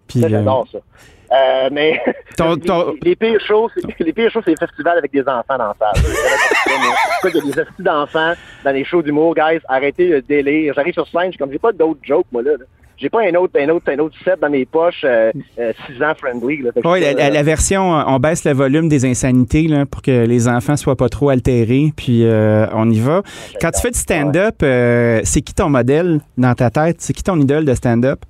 Puis, 0.09 0.21
Ça, 0.21 0.27
euh, 0.27 0.31
j'adore 0.31 0.67
ça. 0.71 0.79
Euh, 1.33 1.69
mais 1.73 2.01
Ton- 2.37 2.55
les, 2.57 2.61
ton- 2.61 2.93
les- 2.93 3.11
les 3.11 3.17
pires 3.17 3.41
shows, 3.41 3.71
c'est 3.75 4.05
les 4.05 4.13
pires 4.13 4.31
shows, 4.31 4.43
c'est 4.45 4.51
les 4.51 4.57
festivals 4.67 4.99
avec 4.99 5.13
des 5.13 5.23
enfants 5.23 5.57
dans 5.57 5.69
la 5.69 5.77
salle. 5.79 6.03
Il 7.25 7.35
y 7.35 7.39
a 7.39 7.41
des 7.41 7.61
hosties 7.61 7.83
d'enfants 7.83 8.33
dans 8.65 8.71
les 8.73 8.85
shows 8.85 9.03
d'humour, 9.03 9.35
guys? 9.35 9.61
Arrêtez 9.69 10.09
le 10.09 10.23
délire. 10.23 10.75
J'arrive 10.75 10.95
sur 10.95 11.07
scène, 11.09 11.27
je 11.27 11.31
suis 11.31 11.39
comme 11.39 11.53
j'ai 11.53 11.59
pas 11.59 11.73
d'autres 11.73 12.01
jokes, 12.03 12.27
moi 12.33 12.43
là. 12.43 12.53
J'ai 12.97 13.11
pas 13.11 13.21
un 13.23 13.35
autre, 13.35 13.59
un 13.61 13.69
autre, 13.71 13.85
un 13.93 13.99
autre 13.99 14.15
set 14.25 14.39
dans 14.41 14.51
mes 14.51 14.65
poches, 14.65 15.03
euh, 15.05 15.31
euh, 15.59 15.73
six 15.87 16.03
ans 16.03 16.13
friendly. 16.17 16.63
Là. 16.63 16.71
Je 16.77 16.81
la, 17.01 17.13
la- 17.13 17.31
la 17.31 17.43
version, 17.43 17.97
euh, 17.99 18.03
on 18.07 18.19
baisse 18.19 18.45
le 18.45 18.53
volume 18.53 18.89
des 18.89 19.05
insanités 19.05 19.63
là, 19.69 19.85
pour 19.87 20.01
que 20.03 20.25
les 20.27 20.49
enfants 20.49 20.77
soient 20.77 20.97
pas 20.97 21.09
trop 21.09 21.29
altérés, 21.31 21.93
puis 21.97 22.25
euh, 22.25 22.67
on 22.73 22.89
y 22.91 23.01
va. 23.01 23.23
Quand 23.61 23.71
tu 23.73 23.81
fais 23.81 23.91
du 23.91 23.99
stand-up, 23.99 24.57
euh, 24.63 25.21
c'est 25.25 25.41
qui 25.43 25.55
ton 25.55 25.69
modèle 25.71 26.21
dans 26.39 26.55
ta 26.55 26.71
tête? 26.71 26.97
C'est 27.01 27.13
qui 27.13 27.23
ton 27.23 27.39
idole 27.41 27.65
de 27.65 27.75
stand-up? 27.75 28.21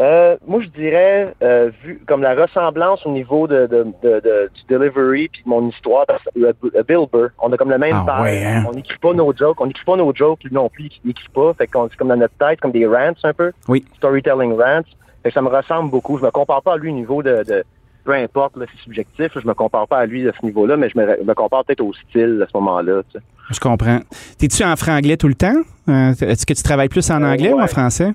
Euh, 0.00 0.36
moi, 0.46 0.60
je 0.62 0.68
dirais, 0.68 1.34
euh, 1.42 1.70
vu 1.84 2.00
comme 2.08 2.22
la 2.22 2.34
ressemblance 2.34 3.04
au 3.04 3.10
niveau 3.10 3.46
de, 3.46 3.66
de, 3.66 3.84
de- 4.02 4.20
de- 4.20 4.50
du 4.54 4.62
delivery 4.68 5.28
puis 5.28 5.42
de 5.44 5.48
mon 5.48 5.68
histoire, 5.68 6.06
parce 6.06 6.22
que, 6.24 6.40
euh, 6.40 6.52
euh, 6.74 6.82
Bill 6.88 7.06
Burr, 7.12 7.28
on 7.42 7.52
a 7.52 7.56
comme 7.58 7.70
le 7.70 7.76
même 7.78 8.04
Ah 8.08 8.22
ouais, 8.22 8.42
hein? 8.44 8.64
On 8.66 8.72
n'écrit 8.72 8.96
pas 8.98 9.12
nos 9.12 9.32
jokes, 9.36 9.60
on 9.60 9.66
n'écrit 9.66 9.84
pas 9.84 9.96
nos 9.96 10.14
jokes, 10.14 10.42
lui 10.44 10.54
non 10.54 10.70
plus, 10.70 10.88
il 11.04 11.08
n'écrit 11.08 11.28
pas. 11.34 11.52
Fait 11.54 11.66
qu'on 11.66 11.88
c'est 11.90 11.96
comme 11.96 12.08
dans 12.08 12.16
notre 12.16 12.34
tête, 12.38 12.60
comme 12.60 12.72
des 12.72 12.86
rants 12.86 13.12
un 13.22 13.32
peu. 13.34 13.52
Oui. 13.68 13.84
Storytelling 13.98 14.54
rants. 14.58 14.80
Fait 15.22 15.28
que 15.28 15.34
ça 15.34 15.42
me 15.42 15.48
ressemble 15.48 15.90
beaucoup. 15.90 16.16
Je 16.16 16.24
me 16.24 16.30
compare 16.30 16.62
pas 16.62 16.72
à 16.74 16.76
lui 16.78 16.90
au 16.90 16.94
niveau 16.94 17.22
de, 17.22 17.44
de 17.46 17.62
peu 18.04 18.12
importe, 18.14 18.56
là, 18.56 18.64
c'est 18.72 18.82
subjectif, 18.82 19.32
je 19.38 19.46
me 19.46 19.52
compare 19.52 19.86
pas 19.86 19.98
à 19.98 20.06
lui 20.06 20.26
à 20.26 20.32
ce 20.40 20.46
niveau-là, 20.46 20.78
mais 20.78 20.88
je 20.88 20.96
me, 20.98 21.22
me 21.22 21.34
compare 21.34 21.66
peut-être 21.66 21.82
au 21.82 21.92
style 21.92 22.42
à 22.42 22.50
ce 22.50 22.56
moment-là. 22.56 23.02
tu 23.12 23.18
sais. 23.18 23.24
Je 23.50 23.60
comprends. 23.60 23.98
T'es-tu 24.38 24.64
en 24.64 24.74
franglais 24.76 25.18
tout 25.18 25.28
le 25.28 25.34
temps? 25.34 25.56
Euh, 25.90 26.12
Est-ce 26.18 26.46
que 26.46 26.54
tu 26.54 26.62
travailles 26.62 26.88
plus 26.88 27.10
en 27.10 27.22
anglais 27.22 27.52
ou 27.52 27.60
en 27.60 27.66
français? 27.66 28.12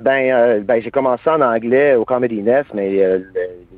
Ben, 0.00 0.32
euh, 0.32 0.60
ben 0.60 0.80
j'ai 0.82 0.90
commencé 0.90 1.28
en 1.28 1.40
anglais 1.40 1.94
au 1.94 2.04
Comedy 2.04 2.42
Nest, 2.42 2.70
mais 2.72 3.02
euh, 3.02 3.18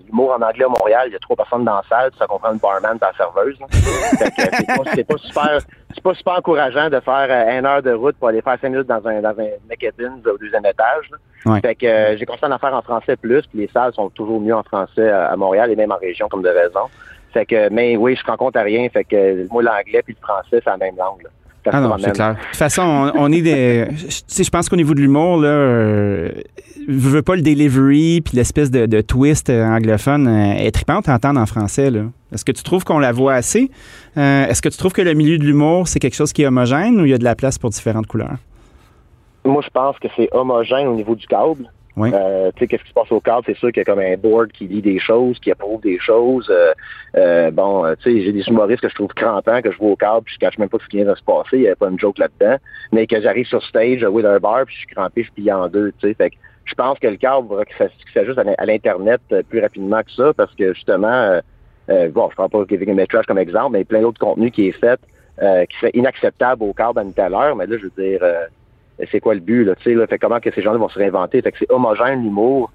l'humour 0.07 0.33
en 0.33 0.43
anglais 0.43 0.65
à 0.65 0.69
Montréal, 0.69 1.05
il 1.09 1.13
y 1.13 1.17
a 1.17 1.19
trois 1.19 1.37
personnes 1.37 1.65
dans 1.65 1.77
la 1.77 1.83
salle, 1.89 2.11
ça 2.19 2.27
comprend 2.27 2.53
le 2.53 2.59
barman 2.59 2.97
et 2.97 2.99
la 3.01 3.13
serveuse. 3.17 3.59
là. 3.59 3.67
fait 3.73 4.31
que 4.31 4.57
c'est 4.95 5.07
pas, 5.07 5.15
pas 5.15 5.19
super 5.19 5.61
c'est 5.95 6.03
pas 6.03 6.15
super 6.15 6.39
encourageant 6.39 6.89
de 6.91 7.01
faire 7.01 7.27
euh, 7.29 7.59
une 7.59 7.67
heure 7.67 7.83
de 7.83 7.93
route 7.93 8.17
pour 8.17 8.29
aller 8.29 8.41
faire 8.41 8.59
cinq 8.61 8.71
minutes 8.71 8.87
dans 8.87 9.07
un 9.07 9.21
dans 9.21 9.31
un 9.39 9.49
McEdins 9.69 10.19
au 10.27 10.39
deuxième 10.39 10.65
étage. 10.65 11.11
Ouais. 11.45 11.61
Fait 11.61 11.75
que 11.75 11.87
euh, 11.87 12.17
j'ai 12.17 12.25
commencé 12.25 12.45
à 12.45 12.51
en 12.55 12.59
faire 12.59 12.75
en 12.75 12.83
français 12.83 13.17
plus, 13.17 13.43
puis 13.47 13.61
les 13.61 13.69
salles 13.69 13.93
sont 13.95 14.11
toujours 14.11 14.41
mieux 14.41 14.55
en 14.55 14.63
français 14.63 15.09
à, 15.09 15.27
à 15.27 15.37
Montréal 15.37 15.71
et 15.71 15.77
même 15.77 15.93
en 15.93 15.97
région 15.97 16.29
comme 16.29 16.43
de 16.43 16.49
raison. 16.49 16.89
Fait 17.33 17.47
que 17.47 17.69
mais 17.71 17.97
oui, 17.97 18.17
je 18.17 18.25
rencontre 18.25 18.59
à 18.59 18.63
rien, 18.63 18.89
fait 18.89 19.05
que 19.05 19.17
euh, 19.17 19.47
moi 19.51 19.63
l'anglais 19.63 20.03
puis 20.03 20.17
le 20.19 20.25
français, 20.27 20.61
c'est 20.63 20.67
la 20.67 20.77
même 20.77 20.97
langue. 20.97 21.23
là. 21.23 21.31
Ah 21.71 21.81
non, 21.81 21.97
c'est 21.99 22.13
clair. 22.13 22.35
De 22.35 22.41
toute 22.49 22.57
façon, 22.57 22.83
on, 22.83 23.13
on 23.15 23.33
est 23.33 23.43
des. 23.43 23.87
Je 23.91 24.07
tu 24.07 24.23
sais, 24.27 24.45
je 24.45 24.51
pense 24.51 24.69
qu'au 24.69 24.77
niveau 24.77 24.95
de 24.95 25.01
l'humour, 25.01 25.37
là, 25.39 25.49
euh, 25.49 26.31
je 26.89 26.93
veux 27.09 27.23
pas 27.23 27.37
le 27.37 27.43
delivery 27.43 28.21
puis 28.21 28.37
l'espèce 28.37 28.71
de, 28.71 28.87
de 28.87 29.01
twist 29.01 29.51
euh, 29.51 29.65
anglophone 29.65 30.27
euh, 30.27 30.55
est 30.55 30.73
tripante 30.73 31.09
à 31.09 31.15
entendre 31.15 31.41
en 31.41 31.47
français. 31.47 31.91
Là. 31.91 32.03
Est-ce 32.33 32.45
que 32.45 32.53
tu 32.53 32.63
trouves 32.63 32.85
qu'on 32.85 32.99
la 32.99 33.13
voit 33.13 33.35
assez? 33.35 33.71
Euh, 34.17 34.47
Est-ce 34.47 34.63
que 34.63 34.69
tu 34.69 34.77
trouves 34.77 34.93
que 34.93 35.03
le 35.03 35.15
milieu 35.15 35.39
de 35.39 35.45
l'humour, 35.45 35.87
c'est 35.87 36.01
quelque 36.01 36.17
chose 36.17 36.33
qui 36.33 36.43
est 36.43 36.47
homogène 36.47 37.01
ou 37.01 37.05
il 37.05 37.11
y 37.11 37.15
a 37.15 37.19
de 37.19 37.25
la 37.25 37.37
place 37.37 37.59
pour 37.59 37.71
différentes 37.71 38.07
couleurs? 38.07 38.37
Moi, 39.45 39.63
je 39.65 39.71
pense 39.71 39.99
que 39.99 40.09
c'est 40.17 40.29
homogène 40.33 40.87
au 40.89 40.95
niveau 40.95 41.15
du 41.15 41.27
câble. 41.27 41.71
Oui. 41.95 42.11
Euh, 42.15 42.51
tu 42.57 42.61
sais, 42.61 42.67
qu'est-ce 42.69 42.83
qui 42.85 42.89
se 42.89 42.95
passe 42.95 43.13
au 43.13 43.21
câble? 43.21 43.43
C'est 43.45 43.57
sûr 43.57 43.71
qu'il 43.71 43.81
y 43.81 43.83
a 43.83 43.85
comme 43.85 43.99
un 43.99 44.17
board 44.17 44.51
qui 44.53 44.67
lit 44.67 44.81
des 44.81 44.99
choses, 44.99 45.39
qui 45.39 45.51
approuve 45.51 45.83
des 45.83 45.99
choses. 45.99 46.49
Euh, 46.51 46.73
euh, 47.17 47.51
bon, 47.51 47.85
euh, 47.85 47.95
tu 48.03 48.11
sais, 48.11 48.25
j'ai 48.25 48.33
des 48.33 48.49
humoristes 48.49 48.81
que 48.81 48.89
je 48.89 48.95
trouve 48.95 49.09
crampants, 49.09 49.61
que 49.61 49.71
je 49.71 49.77
vois 49.77 49.91
au 49.91 49.97
câble, 49.97 50.23
puis 50.25 50.35
je 50.35 50.39
cache 50.39 50.57
même 50.57 50.71
pas 50.71 50.79
ce 50.83 50.89
qui 50.89 50.97
vient 50.97 51.11
de 51.11 51.15
se 51.15 51.23
passer. 51.23 51.59
Il 51.59 51.61
n'y 51.61 51.69
a 51.69 51.77
pas 51.77 51.89
une 51.89 51.99
joke 51.99 52.17
là-dedans. 52.19 52.57
Mais 52.93 53.07
que 53.07 53.21
j'arrive 53.21 53.47
sur 53.47 53.63
stage, 53.63 54.03
euh, 54.03 54.09
with 54.09 54.25
un 54.25 54.39
bar, 54.39 54.65
puis 54.65 54.75
je 54.75 54.79
suis 54.81 54.95
crampé, 54.95 55.23
je 55.23 55.33
plie 55.33 55.53
en 55.53 55.69
deux, 55.69 55.93
tu 56.01 56.09
sais. 56.09 56.15
Fait 56.15 56.31
que 56.31 56.37
je 56.65 56.75
pense 56.75 56.99
que 56.99 57.09
le 57.09 57.17
câble 57.17 57.55
va 57.55 57.65
que 57.67 57.75
ça, 57.77 57.87
que 57.89 58.13
ça 58.15 58.25
juste 58.25 58.39
à 58.39 58.45
l'in- 58.45 58.55
à 58.57 58.65
l'Internet 58.65 59.21
euh, 59.33 59.43
plus 59.43 59.61
rapidement 59.61 60.03
que 60.03 60.13
ça, 60.13 60.33
parce 60.33 60.55
que 60.55 60.73
justement, 60.73 61.41
bon, 61.89 62.31
je 62.31 62.37
prends 62.37 62.49
pas 62.49 62.65
Kevin 62.65 62.95
Metrash 62.95 63.27
comme 63.27 63.37
exemple, 63.39 63.73
mais 63.73 63.85
plein 63.85 64.01
d'autres 64.01 64.19
contenus 64.19 64.51
qui 64.53 64.69
est 64.69 64.73
fait, 64.73 64.99
qui 65.69 65.77
serait 65.79 65.91
inacceptable 65.93 66.63
au 66.63 66.73
câble 66.73 67.01
à 67.01 67.03
une 67.03 67.13
telle 67.13 67.35
heure. 67.35 67.55
Mais 67.55 67.67
là, 67.67 67.77
je 67.77 67.83
veux 67.85 67.93
dire, 68.03 68.21
c'est 69.11 69.21
quoi 69.21 69.35
le 69.35 69.41
but, 69.41 69.65
là, 69.65 69.75
tu 69.77 69.85
sais, 69.85 69.95
là, 69.95 70.07
fait 70.07 70.19
comment 70.19 70.41
que 70.41 70.51
ces 70.53 70.63
gens-là 70.63 70.79
vont 70.79 70.89
se 70.89 70.99
réinventer? 70.99 71.43
Fait 71.43 71.53
que 71.53 71.59
c'est 71.59 71.71
homogène 71.71 72.23
l'humour 72.23 72.71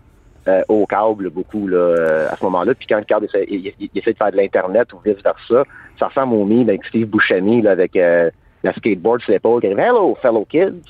euh, 0.48 0.62
au 0.70 0.86
câble, 0.86 1.30
beaucoup, 1.30 1.68
là, 1.68 1.78
euh, 1.78 2.28
à 2.30 2.36
ce 2.38 2.44
moment-là. 2.46 2.74
Puis 2.76 2.88
quand 2.88 2.98
le 2.98 3.04
câble 3.04 3.26
essaie, 3.26 3.46
il, 3.50 3.68
il- 3.80 3.90
il 3.94 4.00
essaie 4.00 4.14
de 4.14 4.18
faire 4.18 4.32
de 4.32 4.38
l'Internet 4.38 4.92
ou 4.94 4.98
vice-versa, 5.04 5.64
ça 6.00 6.08
ressemble 6.08 6.36
au 6.36 6.46
meme 6.46 6.70
avec 6.70 6.86
Steve 6.86 7.08
Buscemi, 7.08 7.62
là, 7.62 7.72
avec 7.72 7.96
euh, 7.98 8.30
la 8.64 8.74
skateboard 8.74 9.22
sur 9.22 9.32
l'épaule, 9.34 9.60
qui 9.62 9.68
arrive 9.68 9.80
«Hello, 9.82 10.18
fellow 10.22 10.46
kids!» 10.50 10.82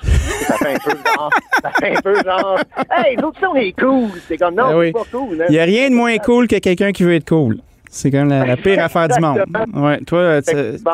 Ça 0.47 0.55
fait 0.57 0.75
un 0.75 0.77
peu 0.79 0.91
genre, 0.91 1.29
ça 1.61 1.71
fait 1.71 1.97
un 1.97 2.01
peu 2.01 2.15
genre 2.23 2.59
«Hey, 2.91 3.17
nous 3.17 3.31
on 3.49 3.55
est 3.55 3.71
cool!» 3.79 4.09
C'est 4.27 4.37
comme 4.37 4.55
«Non, 4.55 4.77
oui. 4.77 4.87
c'est 4.87 4.91
pas 4.93 5.17
cool! 5.17 5.41
hein. 5.41 5.45
Il 5.49 5.53
n'y 5.53 5.59
a 5.59 5.63
rien 5.63 5.89
de 5.89 5.95
moins 5.95 6.17
cool 6.19 6.47
que 6.47 6.57
quelqu'un 6.59 6.91
qui 6.91 7.03
veut 7.03 7.15
être 7.15 7.27
cool. 7.27 7.57
C'est 7.89 8.11
quand 8.11 8.19
même 8.25 8.29
la, 8.29 8.45
la 8.45 8.57
pire 8.57 8.83
affaire 8.83 9.07
du 9.07 9.19
monde. 9.19 9.43
Ouais, 9.75 9.99
toi, 10.05 10.35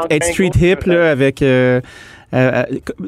être 0.10 0.24
street 0.24 0.52
hip 0.62 0.86
là, 0.86 1.12
avec 1.12 1.42
euh, 1.42 1.82
euh, 2.34 2.64
euh, 2.72 3.08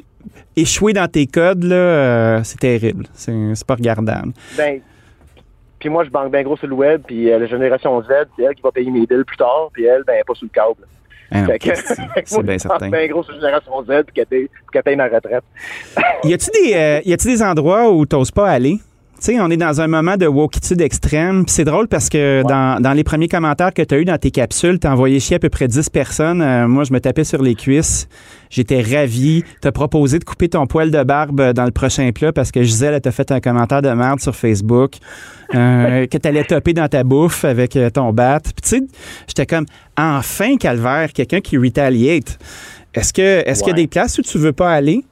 échouer 0.55 0.93
dans 0.93 1.07
tes 1.07 1.27
codes, 1.27 1.63
là, 1.63 1.75
euh, 1.75 2.39
c'est 2.43 2.59
terrible. 2.59 3.05
C'est 3.13 3.33
c'est 3.55 3.65
pas 3.67 3.75
regardable. 3.75 4.31
Ben, 4.57 4.79
puis 5.79 5.89
moi, 5.89 6.03
je 6.03 6.09
banque 6.09 6.31
bien 6.31 6.43
gros 6.43 6.57
sur 6.57 6.67
le 6.67 6.73
web, 6.75 7.01
puis 7.05 7.31
euh, 7.31 7.37
la 7.39 7.45
génération 7.45 8.01
Z, 8.01 8.07
c'est 8.35 8.43
elle 8.43 8.55
qui 8.55 8.61
va 8.61 8.71
payer 8.71 8.89
mes 8.91 9.05
billes 9.05 9.23
plus 9.25 9.37
tard, 9.37 9.69
puis 9.73 9.85
elle, 9.85 10.03
ben, 10.05 10.21
pas 10.25 10.33
sous 10.33 10.45
le 10.45 10.49
câble. 10.51 10.87
Ah 11.31 11.41
non, 11.41 11.47
Fait 11.47 11.59
que, 11.59 11.75
c'est- 11.75 11.95
bien 11.97 12.07
je 12.25 12.35
banque 12.35 12.59
certain. 12.59 12.89
bien 12.89 13.07
gros 13.07 13.23
sur 13.23 13.33
la 13.33 13.39
génération 13.39 13.83
Z, 13.83 13.87
puis 14.05 14.13
qu'elle 14.13 14.25
paye, 14.27 14.47
puis 14.47 14.63
qu'elle 14.71 14.83
paye 14.83 14.95
ma 14.95 15.05
retraite. 15.07 15.43
Y 16.23 16.33
a-tu 16.33 16.49
des, 16.51 16.73
euh, 16.75 17.01
y 17.05 17.13
a-tu 17.13 17.27
des 17.27 17.41
endroits 17.43 17.91
où 17.91 18.05
t'oses 18.05 18.31
pas 18.31 18.49
aller? 18.49 18.77
Sais, 19.19 19.39
on 19.39 19.49
est 19.49 19.57
dans 19.57 19.81
un 19.81 19.87
moment 19.87 20.17
de 20.17 20.27
wokitude 20.27 20.81
extrême. 20.81 21.45
C'est 21.47 21.63
drôle 21.63 21.87
parce 21.87 22.09
que 22.09 22.43
dans, 22.43 22.81
dans 22.81 22.91
les 22.93 23.03
premiers 23.03 23.27
commentaires 23.29 23.73
que 23.73 23.81
tu 23.81 23.95
as 23.95 23.99
eu 23.99 24.05
dans 24.05 24.17
tes 24.17 24.29
capsules, 24.29 24.77
tu 24.79 24.85
as 24.85 24.91
envoyé 24.91 25.19
chier 25.19 25.37
à 25.37 25.39
peu 25.39 25.49
près 25.49 25.67
10 25.67 25.89
personnes. 25.89 26.41
Euh, 26.41 26.67
moi, 26.67 26.83
je 26.83 26.93
me 26.93 26.99
tapais 26.99 27.23
sur 27.23 27.41
les 27.41 27.55
cuisses. 27.55 28.07
J'étais 28.49 28.81
ravi. 28.81 29.43
Tu 29.61 29.67
as 29.67 29.71
proposé 29.71 30.19
de 30.19 30.23
couper 30.25 30.49
ton 30.49 30.67
poil 30.67 30.91
de 30.91 31.03
barbe 31.03 31.53
dans 31.53 31.65
le 31.65 31.71
prochain 31.71 32.11
plat 32.13 32.33
parce 32.33 32.51
que 32.51 32.61
Gisèle, 32.61 32.93
elle 32.93 33.01
t'a 33.01 33.11
fait 33.11 33.31
un 33.31 33.39
commentaire 33.39 33.81
de 33.81 33.89
merde 33.89 34.19
sur 34.19 34.35
Facebook. 34.35 34.97
euh, 35.55 36.05
que 36.11 36.17
tu 36.17 36.27
allais 36.27 36.43
topper 36.43 36.73
dans 36.73 36.87
ta 36.87 37.03
bouffe 37.03 37.45
avec 37.45 37.75
euh, 37.77 37.89
ton 37.89 38.11
bat. 38.13 38.39
Puis 38.41 38.53
tu 38.61 38.69
sais, 38.69 38.81
j'étais 39.27 39.45
comme, 39.45 39.65
enfin, 39.97 40.57
calvaire, 40.57 41.11
quelqu'un 41.13 41.39
qui 41.39 41.57
retaliate. 41.57 42.37
Est-ce 42.93 43.11
que 43.11 43.21
est-ce 43.45 43.61
qu'il 43.61 43.71
y 43.71 43.73
a 43.73 43.75
des 43.75 43.87
places 43.87 44.17
où 44.19 44.21
tu 44.21 44.37
veux 44.37 44.53
pas 44.53 44.71
aller? 44.71 45.03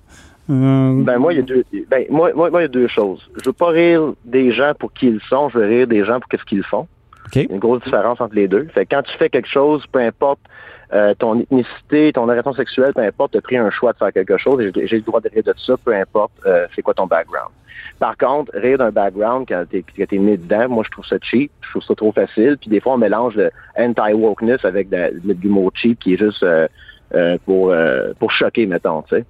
Euh, 0.49 1.03
Ben 1.03 1.17
moi, 1.17 1.33
il 1.33 1.37
y 1.37 1.39
a 1.39 1.43
deux. 1.43 1.63
Ben 1.89 2.05
moi, 2.09 2.31
moi, 2.33 2.49
moi, 2.49 2.61
il 2.61 2.63
y 2.63 2.65
a 2.65 2.69
deux 2.69 2.87
choses. 2.87 3.27
Je 3.37 3.49
veux 3.49 3.53
pas 3.53 3.69
rire 3.69 4.13
des 4.25 4.51
gens 4.51 4.73
pour 4.77 4.91
qui 4.93 5.07
ils 5.07 5.21
sont, 5.29 5.49
je 5.49 5.57
veux 5.59 5.65
rire 5.65 5.87
des 5.87 6.03
gens 6.03 6.19
pour 6.19 6.27
qu'est-ce 6.29 6.43
qu'ils 6.43 6.63
font. 6.63 6.87
OK. 7.25 7.35
Il 7.35 7.43
y 7.43 7.51
a 7.51 7.53
une 7.53 7.59
grosse 7.59 7.83
différence 7.83 8.19
entre 8.19 8.35
les 8.35 8.47
deux. 8.47 8.65
Fait 8.73 8.85
que 8.85 8.95
quand 8.95 9.03
tu 9.03 9.17
fais 9.17 9.29
quelque 9.29 9.47
chose, 9.47 9.85
peu 9.91 9.99
importe 9.99 10.41
euh, 10.93 11.13
ton 11.17 11.39
ethnicité, 11.39 12.11
ton 12.13 12.23
orientation 12.23 12.53
sexuelle, 12.53 12.93
peu 12.93 13.01
importe, 13.01 13.31
tu 13.31 13.37
as 13.37 13.41
pris 13.41 13.57
un 13.57 13.71
choix 13.71 13.93
de 13.93 13.97
faire 13.97 14.11
quelque 14.11 14.37
chose 14.37 14.61
et 14.61 14.87
j'ai 14.87 14.97
le 14.97 15.01
droit 15.01 15.21
de 15.21 15.29
rire 15.29 15.43
de 15.43 15.53
ça, 15.57 15.75
peu 15.83 15.95
importe 15.95 16.33
euh, 16.45 16.67
c'est 16.75 16.81
quoi 16.81 16.93
ton 16.93 17.07
background. 17.07 17.51
Par 17.99 18.17
contre, 18.17 18.51
rire 18.53 18.77
d'un 18.77 18.91
background 18.91 19.45
quand 19.47 19.63
t'es 19.69 19.83
t'es 20.05 20.17
né 20.17 20.37
dedans, 20.37 20.69
moi 20.69 20.83
je 20.85 20.91
trouve 20.91 21.05
ça 21.05 21.15
cheap, 21.21 21.51
je 21.61 21.69
trouve 21.71 21.83
ça 21.83 21.95
trop 21.95 22.11
facile. 22.11 22.57
Puis 22.59 22.69
des 22.69 22.79
fois 22.79 22.93
on 22.93 22.97
mélange 22.97 23.35
le 23.35 23.49
anti-wokeness 23.77 24.63
avec 24.65 24.89
de, 24.89 25.19
de 25.23 25.33
l'humour 25.41 25.71
cheap 25.73 25.99
qui 25.99 26.13
est 26.13 26.17
juste 26.17 26.43
euh, 26.43 26.67
euh, 27.15 27.37
pour 27.45 27.71
euh, 27.71 28.13
pour 28.19 28.31
choquer, 28.31 28.65
mettons, 28.65 29.01
tu 29.03 29.15
sais. 29.15 29.25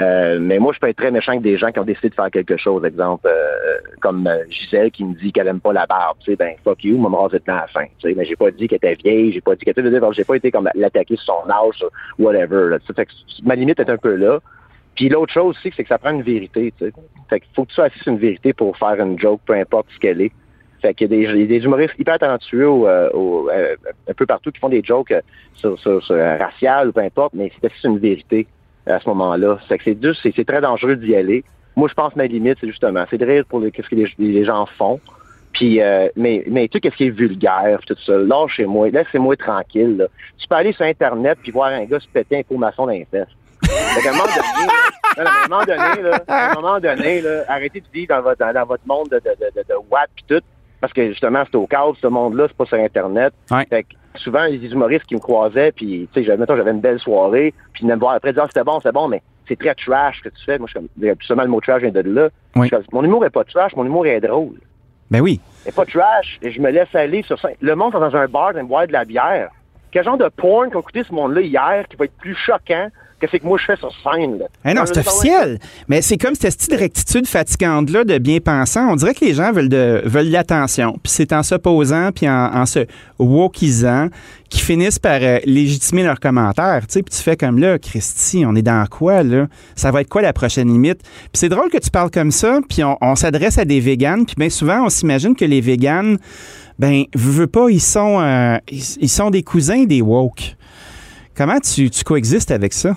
Euh, 0.00 0.38
mais 0.40 0.58
moi, 0.58 0.72
je 0.72 0.78
peux 0.78 0.88
être 0.88 0.96
très 0.96 1.10
méchant 1.10 1.32
avec 1.32 1.42
des 1.42 1.58
gens 1.58 1.70
qui 1.70 1.78
ont 1.78 1.84
décidé 1.84 2.08
de 2.08 2.14
faire 2.14 2.30
quelque 2.30 2.56
chose. 2.56 2.84
Exemple, 2.84 3.26
euh, 3.26 3.78
comme 4.00 4.26
euh, 4.26 4.44
Gisèle 4.48 4.90
qui 4.90 5.04
me 5.04 5.14
dit 5.14 5.32
qu'elle 5.32 5.48
aime 5.48 5.60
pas 5.60 5.72
la 5.72 5.86
barbe. 5.86 6.16
Tu 6.20 6.30
sais, 6.30 6.36
ben 6.36 6.54
fuck 6.64 6.82
you, 6.82 6.96
moi 6.96 7.10
me 7.10 7.28
dedans 7.28 7.54
à 7.54 7.60
la 7.62 7.66
fin. 7.66 7.84
Tu 7.98 8.08
sais, 8.08 8.14
mais 8.14 8.24
j'ai 8.24 8.36
pas 8.36 8.50
dit 8.50 8.68
qu'elle 8.68 8.76
était 8.76 8.94
vieille, 8.94 9.32
j'ai 9.32 9.42
pas 9.42 9.54
dit 9.54 9.64
qu'elle 9.64 9.86
était. 9.86 10.12
J'ai 10.12 10.24
pas 10.24 10.36
été 10.36 10.50
comme 10.50 10.70
l'attaquer 10.74 11.16
sur 11.16 11.34
son 11.44 11.50
âge, 11.50 11.84
whatever. 12.18 12.70
Là. 12.70 12.78
Fait 12.94 13.04
que 13.04 13.12
ma 13.44 13.54
limite 13.54 13.80
est 13.80 13.90
un 13.90 13.98
peu 13.98 14.14
là. 14.14 14.38
Puis 14.94 15.08
l'autre 15.08 15.32
chose 15.32 15.56
aussi, 15.56 15.72
c'est 15.76 15.82
que 15.82 15.88
ça 15.88 15.98
prend 15.98 16.10
une 16.10 16.22
vérité. 16.22 16.72
Tu 16.78 16.86
sais. 16.86 16.92
Fait 17.28 17.40
qu'il 17.40 17.50
faut 17.54 17.64
que 17.64 17.68
tu 17.70 17.74
sois 17.74 17.88
une 18.06 18.18
vérité 18.18 18.52
pour 18.54 18.76
faire 18.76 18.94
une 18.94 19.18
joke, 19.18 19.40
peu 19.44 19.54
importe 19.54 19.86
ce 19.94 19.98
qu'elle 19.98 20.22
est. 20.22 20.32
Fait 20.80 20.94
qu'il 20.94 21.12
y 21.12 21.26
a 21.26 21.32
des, 21.32 21.64
humoristes 21.64 21.94
hyper 21.98 22.18
talentueux 22.18 22.66
euh, 22.66 23.08
au, 23.10 23.48
euh, 23.50 23.76
un 24.08 24.14
peu 24.14 24.26
partout 24.26 24.50
qui 24.50 24.58
font 24.58 24.68
des 24.68 24.82
jokes 24.82 25.14
sur, 25.54 25.78
sur, 25.78 26.02
sur 26.02 26.16
raciales 26.16 26.88
ou 26.88 26.92
peu 26.92 27.00
importe, 27.00 27.34
mais 27.34 27.52
c'est 27.54 27.70
assis 27.70 27.86
une 27.86 27.98
vérité 27.98 28.48
à 28.86 29.00
ce 29.00 29.08
moment-là. 29.08 29.58
C'est 29.68 29.78
que 29.78 29.84
c'est 29.84 30.02
juste, 30.02 30.20
c'est, 30.22 30.44
très 30.44 30.60
dangereux 30.60 30.96
d'y 30.96 31.14
aller. 31.14 31.44
Moi, 31.76 31.88
je 31.88 31.94
pense 31.94 32.12
que 32.12 32.18
ma 32.18 32.26
limite, 32.26 32.58
c'est 32.60 32.66
justement, 32.66 33.04
c'est 33.10 33.18
de 33.18 33.26
rire 33.26 33.44
pour 33.48 33.60
le- 33.60 33.70
qu'est-ce 33.70 33.88
que 33.88 33.94
les, 33.94 34.12
les 34.18 34.44
gens 34.44 34.66
font. 34.66 35.00
Puis, 35.52 35.80
euh, 35.82 36.08
mais, 36.16 36.44
mais 36.48 36.66
tu 36.68 36.76
sais, 36.76 36.80
qu'est-ce 36.80 36.96
qui 36.96 37.06
est 37.06 37.10
vulgaire, 37.10 37.80
tout 37.86 37.96
ça, 38.04 38.16
lâchez-moi, 38.16 38.88
laissez-moi 38.90 39.36
tranquille. 39.36 39.96
Là. 39.98 40.06
Tu 40.38 40.48
peux 40.48 40.54
aller 40.54 40.72
sur 40.72 40.84
Internet 40.84 41.38
puis 41.42 41.52
voir 41.52 41.68
un 41.68 41.84
gars 41.84 42.00
se 42.00 42.08
péter 42.08 42.38
un 42.38 42.42
pot 42.42 42.56
maçon 42.56 42.86
dans 42.86 42.92
les 42.92 43.06
fesses. 43.10 43.28
Fait 43.62 44.02
qu'à 44.02 44.10
un 44.10 44.12
moment 44.12 44.24
donné, 44.24 44.66
là, 44.66 45.24
à 45.24 45.44
un 45.44 45.48
moment 45.48 45.64
donné, 45.64 46.02
là, 46.02 46.24
à 46.26 46.50
un 46.50 46.54
moment 46.54 46.80
donné, 46.80 47.20
là, 47.20 47.44
arrêtez 47.48 47.80
de 47.80 47.86
vivre 47.92 48.14
dans 48.14 48.22
votre, 48.22 48.38
dans, 48.38 48.52
dans 48.52 48.64
votre 48.64 48.86
monde 48.86 49.08
de, 49.10 49.16
de, 49.16 49.30
de, 49.38 49.60
de, 49.60 49.68
de 49.68 49.74
watt 49.90 50.08
puis 50.14 50.24
tout, 50.26 50.42
parce 50.80 50.92
que 50.92 51.10
justement, 51.10 51.44
c'est 51.44 51.56
au 51.56 51.66
cadre, 51.66 51.94
ce 52.00 52.06
monde-là, 52.06 52.46
c'est 52.48 52.56
pas 52.56 52.64
sur 52.64 52.78
Internet. 52.78 53.32
Ouais. 53.50 53.66
Fait 53.68 53.82
que 53.84 53.94
souvent, 54.16 54.48
des 54.48 54.72
humoristes 54.72 55.04
qui 55.06 55.14
me 55.14 55.20
croisaient, 55.20 55.72
puis, 55.72 56.08
tu 56.12 56.20
sais, 56.20 56.26
j'avais, 56.26 56.38
mettons, 56.38 56.56
j'avais 56.56 56.70
une 56.70 56.80
belle 56.80 56.98
soirée, 56.98 57.54
puis 57.72 57.82
ils 57.82 57.84
venaient 57.84 57.96
me 57.96 58.00
voir 58.00 58.14
après, 58.14 58.32
dire, 58.32 58.42
ah, 58.44 58.48
c'était 58.48 58.64
bon, 58.64 58.78
c'était 58.78 58.92
bon, 58.92 59.08
mais 59.08 59.22
c'est 59.48 59.58
très 59.58 59.74
trash 59.74 60.18
ce 60.18 60.28
que 60.28 60.34
tu 60.34 60.44
fais. 60.44 60.58
Moi, 60.58 60.68
je 60.72 60.78
suis 60.78 60.88
comme, 60.88 61.16
justement, 61.18 61.42
le 61.42 61.48
mot 61.48 61.60
trash 61.60 61.82
vient 61.82 61.90
de 61.90 62.00
là. 62.00 62.28
Oui. 62.56 62.70
Comme, 62.70 62.82
mon 62.92 63.04
humour 63.04 63.24
est 63.24 63.30
pas 63.30 63.44
trash, 63.44 63.74
mon 63.76 63.84
humour 63.84 64.06
est 64.06 64.20
drôle. 64.20 64.58
Ben 65.10 65.20
oui. 65.20 65.40
C'est 65.64 65.74
pas 65.74 65.84
trash. 65.84 66.38
Et 66.42 66.50
je 66.50 66.60
me 66.60 66.70
laisse 66.70 66.94
aller 66.94 67.22
sur 67.22 67.38
scène. 67.38 67.54
Le 67.60 67.74
monde 67.74 67.94
est 67.94 68.00
dans 68.00 68.16
un 68.16 68.26
bar, 68.26 68.54
de 68.54 68.62
boire 68.62 68.86
de 68.86 68.92
la 68.92 69.04
bière. 69.04 69.50
Quel 69.90 70.04
genre 70.04 70.16
de 70.16 70.28
porn 70.28 70.70
qu'a 70.70 70.80
coûté 70.80 71.04
ce 71.04 71.12
monde-là 71.12 71.42
hier 71.42 71.84
qui 71.88 71.96
va 71.96 72.06
être 72.06 72.16
plus 72.16 72.34
choquant 72.34 72.88
que 73.26 73.30
c'est 73.30 73.38
que 73.38 73.46
moi 73.46 73.58
je 73.58 73.64
fais 73.64 73.76
sur 73.76 73.92
scène? 74.02 74.38
Là? 74.38 74.46
Eh 74.64 74.74
non, 74.74 74.82
c'est 74.84 74.98
officiel. 74.98 75.58
Mais 75.88 76.02
c'est 76.02 76.18
comme 76.18 76.34
cette 76.34 76.70
de 76.70 76.76
rectitude 76.76 77.26
fatigante-là 77.26 78.04
de 78.04 78.18
bien-pensant. 78.18 78.92
On 78.92 78.96
dirait 78.96 79.14
que 79.14 79.24
les 79.24 79.34
gens 79.34 79.52
veulent 79.52 79.68
de 79.68 80.02
veulent 80.04 80.30
l'attention. 80.30 80.92
Puis 81.02 81.12
c'est 81.12 81.32
en 81.32 81.42
s'opposant 81.42 82.10
puis 82.12 82.28
en, 82.28 82.54
en 82.54 82.66
se 82.66 82.86
wokisant 83.18 84.08
qu'ils 84.48 84.60
finissent 84.60 84.98
par 84.98 85.18
euh, 85.22 85.38
légitimer 85.44 86.02
leurs 86.02 86.20
commentaires. 86.20 86.82
Tu 86.86 86.94
sais, 86.94 87.02
puis 87.02 87.14
tu 87.14 87.22
fais 87.22 87.36
comme 87.36 87.58
là, 87.58 87.78
Christy, 87.78 88.44
on 88.46 88.54
est 88.54 88.62
dans 88.62 88.84
quoi, 88.86 89.22
là? 89.22 89.46
Ça 89.74 89.90
va 89.90 90.02
être 90.02 90.08
quoi 90.08 90.20
la 90.22 90.32
prochaine 90.32 90.68
limite? 90.68 91.00
Puis 91.02 91.30
c'est 91.34 91.48
drôle 91.48 91.70
que 91.70 91.78
tu 91.78 91.90
parles 91.90 92.10
comme 92.10 92.30
ça, 92.30 92.60
puis 92.68 92.84
on, 92.84 92.98
on 93.00 93.14
s'adresse 93.16 93.58
à 93.58 93.64
des 93.64 93.80
véganes, 93.80 94.26
puis 94.26 94.34
bien 94.36 94.50
souvent, 94.50 94.84
on 94.84 94.90
s'imagine 94.90 95.34
que 95.34 95.46
les 95.46 95.60
véganes, 95.62 96.18
ben, 96.78 97.04
veux 97.14 97.46
pas, 97.46 97.70
ils 97.70 97.80
sont, 97.80 98.20
euh, 98.20 98.58
ils, 98.70 98.82
ils 99.00 99.08
sont 99.08 99.30
des 99.30 99.42
cousins 99.42 99.84
des 99.84 100.02
woke. 100.02 100.56
Comment 101.34 101.58
tu, 101.60 101.88
tu 101.88 102.04
coexistes 102.04 102.50
avec 102.50 102.74
ça? 102.74 102.94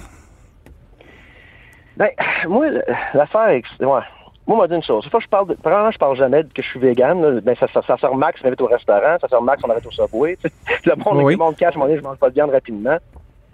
Ben, 1.98 2.10
moi, 2.48 2.66
l'affaire 3.14 3.62
que- 3.62 3.86
ouais. 3.86 4.02
Moi, 4.48 4.58
on 4.58 4.62
m'a 4.62 4.68
dit 4.68 4.76
une 4.76 4.84
chose. 4.84 5.04
Une 5.06 5.10
fois, 5.10 5.20
je 5.22 5.28
parle 5.28 5.48
de, 5.48 5.54
premièrement, 5.56 5.90
je 5.90 5.98
parle 5.98 6.16
jamais 6.18 6.44
de 6.44 6.50
que 6.54 6.62
je 6.62 6.68
suis 6.68 6.80
vegan. 6.80 7.20
là. 7.20 7.42
Ben, 7.42 7.56
ça, 7.60 7.66
ça, 7.74 7.82
ça 8.00 8.08
remarque 8.08 8.38
si 8.38 8.44
on 8.44 8.48
arrête 8.48 8.62
au 8.62 8.68
restaurant, 8.68 9.18
ça 9.20 9.38
remarque 9.38 9.60
si 9.60 9.66
on 9.66 9.70
arrête 9.72 9.86
au 9.88 9.92
Subway. 9.92 10.38
Le 10.86 10.94
monde, 11.04 11.24
Oui. 11.24 11.34
le 11.34 11.40
monde 11.40 11.56
cache, 11.56 11.76
mon 11.76 11.88
je 11.96 12.02
mange 12.02 12.18
pas 12.18 12.30
de 12.30 12.36
viande 12.36 12.52
rapidement. 12.52 12.98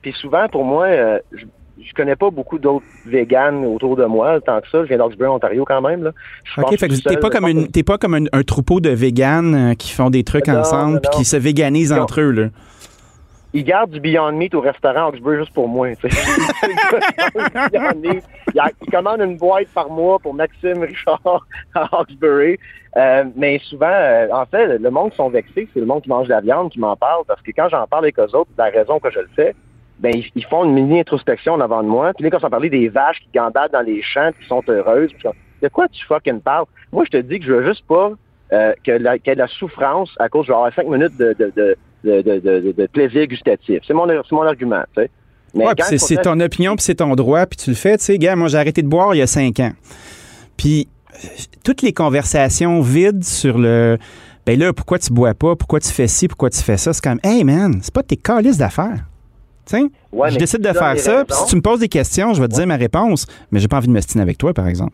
Puis 0.02 0.12
souvent, 0.14 0.48
pour 0.50 0.66
moi, 0.66 0.88
euh, 0.88 1.20
je, 1.32 1.46
je 1.82 1.94
connais 1.94 2.18
pas 2.18 2.30
beaucoup 2.30 2.60
d'autres 2.60 2.86
véganes 3.06 3.64
autour 3.66 3.96
de 3.96 4.04
moi, 4.04 4.42
tant 4.42 4.60
que 4.60 4.68
ça. 4.70 4.82
Je 4.84 4.88
viens 4.90 4.98
d'Oxbury, 4.98 5.30
Ontario, 5.30 5.64
quand 5.66 5.80
même. 5.80 6.04
Là. 6.04 6.12
Je 6.44 6.60
OK, 6.62 6.78
fait 6.78 6.90
que 6.90 7.08
t'es 7.08 7.16
pas 7.18 7.30
comme, 7.30 7.48
une, 7.48 7.68
t'es 7.70 7.84
pas 7.84 7.98
comme 7.98 8.16
un, 8.16 8.26
un 8.34 8.44
troupeau 8.44 8.82
de 8.82 8.90
véganes 8.90 9.56
euh, 9.72 9.74
qui 9.76 9.94
font 9.94 10.10
des 10.10 10.26
trucs 10.26 10.48
Non, 10.48 10.58
ensemble 10.60 11.00
puis 11.00 11.20
qui 11.20 11.26
se 11.26 11.38
véganisent 11.38 11.94
Non. 11.94 12.02
entre 12.02 12.20
eux. 12.20 12.32
Là. 12.32 12.48
Ils 13.54 13.64
gardent 13.64 13.92
du 13.92 14.00
Beyond 14.00 14.32
Meat 14.34 14.56
au 14.56 14.62
restaurant 14.62 15.10
Oxbury 15.10 15.38
juste 15.38 15.54
pour 15.54 15.68
moi. 15.68 15.94
tu 15.96 16.10
sais. 16.10 16.22
Il 16.64 17.70
garde. 17.72 17.98
Il 18.04 18.22
il 18.54 18.92
commande 18.92 19.22
une 19.22 19.38
boîte 19.38 19.68
par 19.74 19.90
mois 19.90 20.20
pour 20.20 20.34
Maxime 20.34 20.84
Richard 20.84 21.46
à 21.76 22.00
Oxbury. 22.00 22.58
Euh, 22.98 23.24
mais 23.36 23.60
souvent, 23.60 23.88
euh, 23.88 24.28
en 24.32 24.46
fait, 24.46 24.78
le 24.78 24.90
monde 24.90 25.12
qui 25.12 25.18
sont 25.18 25.30
vexés, 25.30 25.68
c'est 25.74 25.80
le 25.80 25.86
monde 25.86 26.02
qui 26.02 26.10
mange 26.10 26.28
de 26.28 26.34
la 26.34 26.42
viande 26.42 26.72
qui 26.72 26.80
m'en 26.80 26.96
parle. 26.96 27.24
Parce 27.26 27.42
que 27.42 27.52
quand 27.52 27.70
j'en 27.70 27.88
parle 27.88 28.06
avec 28.06 28.20
eux 28.20 28.36
autres, 28.36 28.52
la 28.58 28.66
raison 28.66 29.00
que 29.00 29.10
je 29.12 29.20
le 29.20 29.30
fais, 29.36 29.56
ben 30.00 30.14
ils, 30.36 30.46
font 30.46 30.66
une 30.66 30.74
mini-introspection 30.74 31.54
en 31.54 31.62
avant 31.62 31.84
de 31.84 31.88
moi. 31.88 32.12
Puis 32.14 32.24
là, 32.24 32.32
quand 32.32 32.44
ont 32.44 32.50
parlé 32.50 32.70
des 32.70 32.90
vaches 32.90 33.20
qui 33.20 33.30
gambadent 33.34 33.72
dans 33.72 33.82
les 33.82 34.02
champs 34.02 34.32
qui 34.40 34.48
sont 34.48 34.64
heureuses, 34.68 35.12
puis 35.14 35.30
de 35.62 35.68
quoi 35.68 35.88
tu 35.90 36.04
fucking 36.06 36.42
parles? 36.42 36.66
Moi, 36.92 37.06
je 37.06 37.12
te 37.12 37.18
dis 37.18 37.40
que 37.40 37.46
je 37.46 37.54
veux 37.54 37.66
juste 37.66 37.86
pas 37.88 38.12
euh, 38.52 38.74
qu'il 38.84 38.94
y 38.94 39.30
ait 39.30 39.36
de 39.36 39.40
la 39.40 39.48
souffrance 39.48 40.10
à 40.20 40.28
cause 40.28 40.48
de 40.48 40.54
avoir 40.54 40.74
cinq 40.74 40.88
minutes 40.88 41.16
de, 41.18 41.34
de, 41.34 41.54
de, 41.56 41.78
de, 42.04 42.22
de, 42.22 42.40
de- 42.40 42.72
de 42.78 42.88
plaisir 42.88 43.28
gustatif. 43.28 43.80
C'est 43.88 43.94
mon, 43.94 44.08
mon 44.32 44.42
argument. 44.44 44.84
Mais 44.98 45.10
Ouais, 45.54 45.74
c'est, 45.98 45.98
ton 46.22 46.40
opinion, 46.40 46.76
puis 46.76 46.84
c'est 46.84 46.96
ton 46.96 47.14
droit, 47.16 47.46
puis 47.46 47.58
tu 47.58 47.70
le 47.72 47.76
fais. 47.76 47.98
Tu 47.98 48.06
sais, 48.06 48.18
gars, 48.18 48.36
moi, 48.36 48.48
j'ai 48.48 48.58
arrêté 48.58 48.82
de 48.82 48.88
boire 48.88 49.14
il 49.14 49.18
y 49.18 49.22
a 49.22 49.28
cinq 49.28 49.60
ans. 49.60 49.74
Puis 50.58 50.88
euh, 51.14 51.28
toutes 51.64 51.82
les 51.82 51.94
conversations 51.94 52.82
vides 52.82 53.24
sur 53.24 53.58
le. 53.58 53.98
Ben 54.46 54.58
là, 54.58 54.74
pourquoi 54.74 54.98
tu 54.98 55.12
bois 55.14 55.34
pas? 55.34 55.56
Pourquoi 55.56 55.80
tu 55.80 55.90
fais 55.90 56.08
ci? 56.08 56.28
Pourquoi 56.28 56.50
tu 56.50 56.62
fais 56.62 56.78
ça? 56.78 56.94
C'est 56.94 57.04
comme, 57.04 57.20
hey 57.24 57.44
man, 57.44 57.80
c'est 57.82 57.94
pas 57.94 58.02
tes 58.04 58.18
calices 58.18 58.58
d'affaires. 58.58 59.06
Tu 59.66 59.78
sais, 59.78 59.84
Ouais, 60.12 60.32
je 60.32 60.38
décide 60.38 60.62
de 60.62 60.74
faire 60.74 60.98
ça, 60.98 61.24
puis 61.26 61.36
si 61.38 61.46
tu 61.46 61.56
me 61.56 61.62
poses 61.62 61.80
des 61.80 61.88
questions, 61.88 62.34
je 62.34 62.42
vais 62.42 62.48
te 62.48 62.54
dire 62.56 62.66
ma 62.66 62.76
réponse, 62.78 63.28
mais 63.52 63.60
j'ai 63.60 63.68
pas 63.68 63.78
envie 63.78 63.88
de 63.88 63.94
me 63.94 64.02
stiner 64.02 64.24
avec 64.24 64.38
toi, 64.40 64.54
par 64.54 64.68
exemple. 64.68 64.94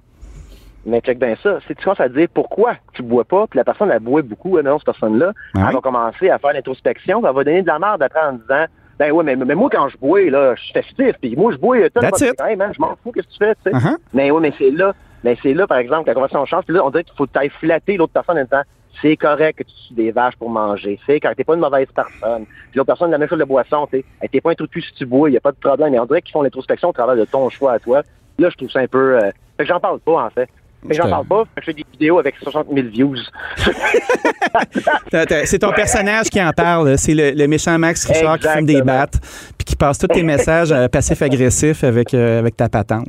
Mais 0.88 1.02
check 1.02 1.20
bien 1.20 1.36
ça. 1.44 1.60
Si 1.68 1.76
tu 1.76 1.84
commences 1.84 2.00
à 2.00 2.10
dire 2.10 2.28
pourquoi 2.34 2.76
tu 2.94 3.04
bois 3.04 3.26
pas, 3.26 3.46
puis 3.48 3.58
la 3.58 3.64
personne 3.66 3.92
elle 3.92 4.00
boit 4.00 4.22
beaucoup, 4.22 4.60
non, 4.62 4.78
cette 4.80 4.86
personne-là, 4.86 5.34
Ah 5.56 5.66
elle 5.68 5.76
va 5.76 5.82
commencer 5.82 6.30
à 6.30 6.40
faire 6.40 6.54
l'introspection, 6.54 7.22
elle 7.28 7.36
va 7.36 7.44
donner 7.44 7.62
de 7.62 7.68
la 7.68 7.78
merde 7.78 8.02
après 8.02 8.22
en 8.22 8.34
disant 8.34 8.66
Ben 8.98 9.12
ouais, 9.12 9.24
mais, 9.24 9.36
mais 9.36 9.54
moi 9.56 9.70
quand 9.72 9.90
je 9.90 9.98
bois, 9.98 10.22
là, 10.30 10.56
je 10.56 10.62
suis 10.64 10.74
festif, 10.74 11.16
puis 11.22 11.36
moi 11.36 11.52
je 11.52 11.58
bois, 11.58 11.78
t'as 11.90 12.02
hey, 12.50 12.56
man, 12.56 12.72
je 12.74 12.80
m'en 12.80 12.96
fous, 13.04 13.12
qu'est-ce 13.12 13.28
que 13.28 13.32
tu 13.34 13.38
fais, 13.38 13.56
tu 13.56 13.72
sais? 13.72 13.78
Uh-huh. 13.78 13.98
Mais 14.14 14.32
oui, 14.32 14.40
mais 14.42 14.54
c'est 14.58 14.72
là, 14.72 14.94
mais 15.24 15.38
c'est 15.44 15.54
là, 15.54 15.68
par 15.68 15.78
exemple, 15.78 16.04
que 16.04 16.10
la 16.10 16.14
conversation 16.16 16.46
change, 16.46 16.64
puis 16.66 16.76
là, 16.76 16.86
on 16.86 16.90
dirait 16.90 17.04
qu'il 17.04 17.16
faut 17.16 17.28
t'ailles 17.28 17.50
flatter 17.50 17.98
l'autre 17.98 18.14
personne 18.14 18.38
en 18.40 18.44
disant 18.44 18.62
c'est 19.02 19.16
correct 19.18 19.60
que 19.60 19.64
tu 19.64 19.74
tues 19.90 19.94
des 19.94 20.12
vaches 20.12 20.36
pour 20.38 20.50
manger. 20.50 21.00
C'est 21.06 21.20
quand 21.20 21.32
t'es 21.38 21.44
pas 21.44 21.54
une 21.54 21.60
mauvaise 21.60 21.88
personne. 21.94 22.46
Puis 22.46 22.78
l'autre 22.78 22.88
personne, 22.88 23.12
la 23.12 23.20
même 23.20 23.30
chose 23.30 23.38
de 23.38 23.44
boisson, 23.44 23.88
tu 23.92 24.00
sais. 24.22 24.28
T'es 24.30 24.42
pas 24.42 24.50
un 24.52 24.56
trou 24.56 24.66
de 24.66 24.72
cul 24.72 24.82
si 24.82 24.92
tu 24.96 25.06
bois, 25.06 25.30
il 25.30 25.34
y 25.34 25.38
a 25.38 25.40
pas 25.40 25.52
de 25.52 25.58
problème. 25.58 25.92
Mais 25.92 26.00
on 26.00 26.06
dirait 26.08 26.24
qu'ils 26.24 26.32
font 26.32 26.42
l'introspection 26.42 26.90
au 26.90 26.94
travers 26.94 27.16
de 27.16 27.26
ton 27.26 27.48
choix 27.52 27.74
à 27.74 27.80
toi. 27.80 28.02
Là, 28.40 28.50
je 28.50 28.56
trouve 28.58 28.72
ça 28.72 28.80
un 28.80 28.88
peu. 28.88 29.18
euh, 29.18 29.30
Fait 29.58 29.64
que 29.64 29.66
j'en 29.66 29.80
parle 29.80 30.00
pas, 30.00 30.26
en 30.26 30.30
fait. 30.32 30.50
Que 30.88 30.94
j'en 30.94 31.10
parle 31.10 31.26
pas, 31.26 31.44
je 31.58 31.64
fais 31.64 31.74
des 31.74 31.86
vidéos 31.92 32.20
avec 32.20 32.36
60 32.42 32.68
000 32.74 32.88
views. 32.88 33.16
C'est 35.46 35.60
ton 35.60 35.72
personnage 35.74 36.30
qui 36.30 36.42
en 36.42 36.52
parle. 36.52 36.98
C'est 36.98 37.14
le, 37.14 37.32
le 37.32 37.48
méchant 37.48 37.78
Max 37.80 38.06
Richard 38.06 38.40
qui 38.40 38.48
fume 38.48 38.66
des 38.66 38.82
battes 38.82 39.20
puis 39.58 39.66
qui 39.66 39.76
passe 39.76 39.98
tous 39.98 40.08
tes 40.08 40.24
messages 40.24 40.72
euh, 40.72 40.88
passifs-agressifs 40.88 41.84
avec, 41.84 42.14
euh, 42.14 42.40
avec 42.40 42.56
ta 42.56 42.70
patente. 42.70 43.08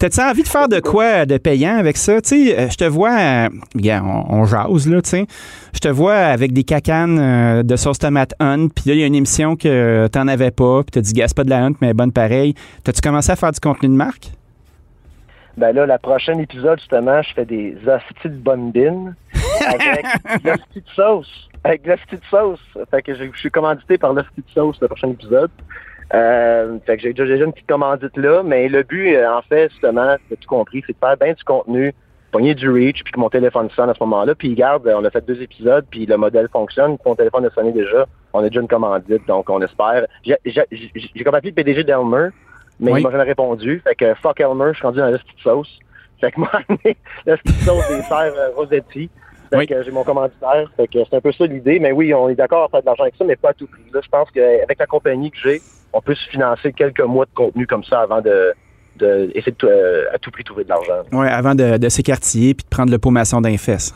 T'as-tu 0.00 0.20
envie 0.20 0.42
de 0.42 0.48
faire 0.48 0.68
de 0.68 0.80
quoi 0.80 1.24
de 1.26 1.38
payant 1.38 1.76
avec 1.76 1.96
ça? 1.96 2.20
Tu 2.20 2.48
sais, 2.48 2.58
euh, 2.58 2.68
je 2.68 2.76
te 2.76 2.84
vois, 2.84 3.16
euh, 3.16 3.48
on, 3.76 4.24
on 4.40 4.44
jase, 4.44 4.88
là, 4.88 5.00
tu 5.00 5.10
sais. 5.10 5.26
Je 5.72 5.78
te 5.78 5.88
vois 5.88 6.16
avec 6.16 6.52
des 6.52 6.64
cacanes 6.64 7.18
euh, 7.18 7.62
de 7.62 7.76
sauce 7.76 7.98
tomate 7.98 8.34
hunt, 8.40 8.68
puis 8.74 8.84
là, 8.88 8.94
il 8.94 9.00
y 9.00 9.02
a 9.04 9.06
une 9.06 9.14
émission 9.14 9.56
que 9.56 10.08
t'en 10.08 10.26
avais 10.28 10.50
pas, 10.50 10.82
puis 10.82 10.90
t'as 10.90 11.00
dit, 11.00 11.12
gars, 11.12 11.28
c'est 11.28 11.36
pas 11.36 11.44
de 11.44 11.50
la 11.50 11.64
hunt, 11.64 11.74
mais 11.80 11.94
bonne 11.94 12.12
pareil. 12.12 12.54
T'as-tu 12.84 13.00
commencé 13.00 13.30
à 13.30 13.36
faire 13.36 13.52
du 13.52 13.60
contenu 13.60 13.88
de 13.88 13.94
marque? 13.94 14.32
Ben 15.56 15.74
là, 15.74 15.86
la 15.86 15.98
prochaine 15.98 16.40
épisode, 16.40 16.78
justement, 16.78 17.20
je 17.22 17.34
fais 17.34 17.44
des 17.44 17.76
hosties 17.86 18.28
de 18.28 18.36
bonne 18.36 18.70
bine 18.70 19.14
avec 19.66 20.04
l'hostie 20.44 20.80
de 20.80 20.90
sauce. 20.94 21.48
Avec 21.64 21.86
l'hostie 21.86 22.16
de 22.16 22.24
sauce. 22.30 22.60
Fait 22.90 23.02
que 23.02 23.14
je, 23.14 23.24
je 23.32 23.38
suis 23.38 23.50
commandité 23.50 23.98
par 23.98 24.14
l'hostie 24.14 24.40
de 24.40 24.50
sauce 24.54 24.80
le 24.80 24.88
prochain 24.88 25.10
épisode. 25.10 25.50
Euh, 26.14 26.78
fait 26.84 26.96
que 26.96 27.02
j'ai 27.02 27.12
déjà 27.12 27.44
une 27.44 27.52
petite 27.52 27.68
commandite 27.68 28.16
là, 28.16 28.42
mais 28.42 28.68
le 28.68 28.82
but, 28.82 29.14
euh, 29.14 29.30
en 29.30 29.40
fait, 29.42 29.70
justement, 29.70 30.16
tu 30.28 30.36
tout 30.36 30.48
compris, 30.48 30.82
c'est 30.86 30.92
de 30.92 30.98
faire 30.98 31.16
bien 31.16 31.32
du 31.32 31.42
contenu, 31.42 31.94
pogner 32.32 32.54
du 32.54 32.68
reach, 32.68 33.02
puis 33.02 33.12
que 33.12 33.20
mon 33.20 33.30
téléphone 33.30 33.70
sonne 33.70 33.88
à 33.88 33.94
ce 33.94 34.02
moment-là. 34.04 34.34
Puis 34.34 34.54
garde, 34.54 34.86
on 34.94 35.04
a 35.04 35.10
fait 35.10 35.24
deux 35.24 35.40
épisodes, 35.40 35.86
puis 35.90 36.04
le 36.04 36.16
modèle 36.16 36.48
fonctionne, 36.52 36.98
puis 36.98 37.08
mon 37.08 37.14
téléphone 37.14 37.46
a 37.46 37.50
sonné 37.50 37.72
déjà. 37.72 38.06
On 38.34 38.40
a 38.40 38.48
déjà 38.48 38.60
une 38.60 38.68
commandite, 38.68 39.26
donc 39.26 39.48
on 39.48 39.62
espère. 39.62 40.06
J'ai 40.24 41.24
comme 41.24 41.34
appelé 41.34 41.50
le 41.50 41.54
PDG 41.54 41.84
d'Elmer 41.84 42.28
mais 42.80 42.92
Oui. 42.92 43.00
il 43.00 43.04
m'a 43.04 43.10
jamais 43.10 43.24
répondu. 43.24 43.80
Fait 43.84 43.94
que 43.94 44.14
fuck 44.14 44.40
Elmer, 44.40 44.70
je 44.72 44.78
suis 44.78 44.86
rendu 44.86 44.98
dans 44.98 45.06
la 45.10 45.18
petite 45.18 45.38
sauce. 45.42 45.78
Fait 46.20 46.30
que 46.32 46.40
moi, 46.40 46.50
la 47.26 47.36
petite 47.36 47.60
sauce 47.62 47.88
des 47.88 48.02
serres 48.02 48.34
euh, 48.36 48.50
Rossetti. 48.56 49.10
Fait 49.50 49.58
Oui. 49.58 49.66
que 49.66 49.82
j'ai 49.82 49.90
mon 49.90 50.04
commanditaire. 50.04 50.70
Fait 50.76 50.88
que 50.88 50.98
c'est 51.08 51.16
un 51.16 51.20
peu 51.20 51.32
ça 51.32 51.46
l'idée. 51.46 51.78
Mais 51.78 51.92
oui, 51.92 52.14
on 52.14 52.28
est 52.28 52.34
d'accord 52.34 52.64
à 52.64 52.68
faire 52.68 52.80
de 52.80 52.86
l'argent 52.86 53.02
avec 53.02 53.14
ça, 53.16 53.24
mais 53.24 53.36
pas 53.36 53.50
à 53.50 53.54
tout 53.54 53.66
prix. 53.66 53.82
Là, 53.92 54.00
je 54.02 54.08
pense 54.08 54.30
qu'avec 54.30 54.78
la 54.78 54.86
compagnie 54.86 55.30
que 55.30 55.38
j'ai, 55.42 55.60
on 55.92 56.00
peut 56.00 56.14
se 56.14 56.28
financer 56.30 56.72
quelques 56.72 57.00
mois 57.02 57.26
de 57.26 57.30
contenu 57.34 57.66
comme 57.66 57.84
ça 57.84 58.00
avant 58.00 58.20
de, 58.22 58.54
de 58.96 59.30
essayer 59.34 59.52
de 59.52 59.66
euh, 59.66 60.04
à 60.14 60.18
tout 60.18 60.30
prix 60.30 60.42
trouver 60.44 60.64
de 60.64 60.70
l'argent. 60.70 61.02
Ouais, 61.12 61.28
avant 61.28 61.54
de, 61.54 61.76
de 61.76 61.88
s'écartiller 61.90 62.54
puis 62.54 62.64
de 62.64 62.70
prendre 62.70 62.90
le 62.90 62.98
pot 62.98 63.10
maçon 63.10 63.40
d'un 63.42 63.58
fesse. 63.58 63.94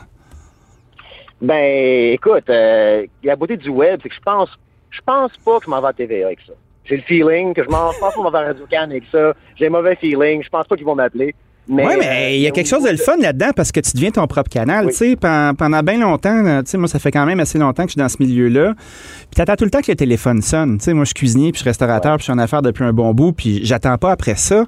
Ben, 1.40 2.12
écoute, 2.12 2.48
euh, 2.48 3.06
la 3.22 3.36
beauté 3.36 3.56
du 3.56 3.68
web, 3.68 4.00
c'est 4.02 4.08
que 4.08 4.14
je 4.14 4.20
pense, 4.20 4.48
je 4.90 5.00
pense 5.04 5.32
pas 5.44 5.58
que 5.58 5.64
je 5.66 5.70
m'en 5.70 5.80
vais 5.82 5.88
à 5.88 5.92
TVA 5.92 6.26
avec 6.26 6.40
ça. 6.46 6.52
J'ai 6.88 6.96
le 6.96 7.02
feeling 7.02 7.54
que 7.54 7.64
je 7.64 7.68
m'en 7.68 7.92
pense 8.00 8.14
qu'on 8.14 8.24
va 8.24 8.30
vers 8.30 8.46
Radio 8.48 8.64
Can 8.70 8.84
avec 8.90 9.04
ça. 9.10 9.34
J'ai 9.56 9.66
un 9.66 9.70
mauvais 9.70 9.96
feeling. 9.96 10.42
Je 10.42 10.48
pense 10.48 10.66
pas 10.66 10.76
qu'ils 10.76 10.86
vont 10.86 10.94
m'appeler. 10.94 11.34
Mais, 11.68 11.84
Oui, 11.84 11.94
euh, 11.94 11.98
mais 11.98 12.38
il 12.38 12.42
y 12.42 12.46
a 12.46 12.50
au 12.50 12.52
quelque 12.52 12.68
chose 12.68 12.84
de 12.84 12.90
le 12.90 12.96
fun 12.96 13.16
là-dedans 13.16 13.50
parce 13.56 13.72
que 13.72 13.80
tu 13.80 13.90
deviens 13.94 14.12
ton 14.12 14.26
propre 14.28 14.48
canal. 14.48 14.86
Oui. 14.86 14.92
Tu 14.92 14.98
sais, 14.98 15.16
pendant, 15.16 15.54
pendant 15.54 15.82
bien 15.82 15.98
longtemps, 15.98 16.42
là, 16.42 16.62
tu 16.62 16.70
sais, 16.70 16.78
moi, 16.78 16.86
ça 16.86 16.98
fait 17.00 17.10
quand 17.10 17.26
même 17.26 17.40
assez 17.40 17.58
longtemps 17.58 17.82
que 17.82 17.88
je 17.88 17.94
suis 17.94 17.98
dans 17.98 18.08
ce 18.08 18.18
milieu-là. 18.20 18.74
Puis 18.76 19.34
t'attends 19.34 19.56
tout 19.56 19.64
le 19.64 19.70
temps 19.70 19.80
que 19.80 19.90
le 19.90 19.96
téléphone 19.96 20.42
sonne. 20.42 20.78
Tu 20.78 20.84
sais, 20.84 20.94
moi, 20.94 21.02
je 21.02 21.08
suis 21.08 21.14
cuisinier, 21.14 21.50
puis 21.50 21.58
je 21.58 21.62
suis 21.62 21.68
restaurateur, 21.68 22.16
puis 22.16 22.20
je 22.20 22.24
suis 22.24 22.32
en 22.32 22.38
affaires 22.38 22.62
depuis 22.62 22.84
un 22.84 22.92
bon 22.92 23.12
bout, 23.14 23.32
puis 23.32 23.64
j'attends 23.64 23.98
pas 23.98 24.12
après 24.12 24.36
ça. 24.36 24.64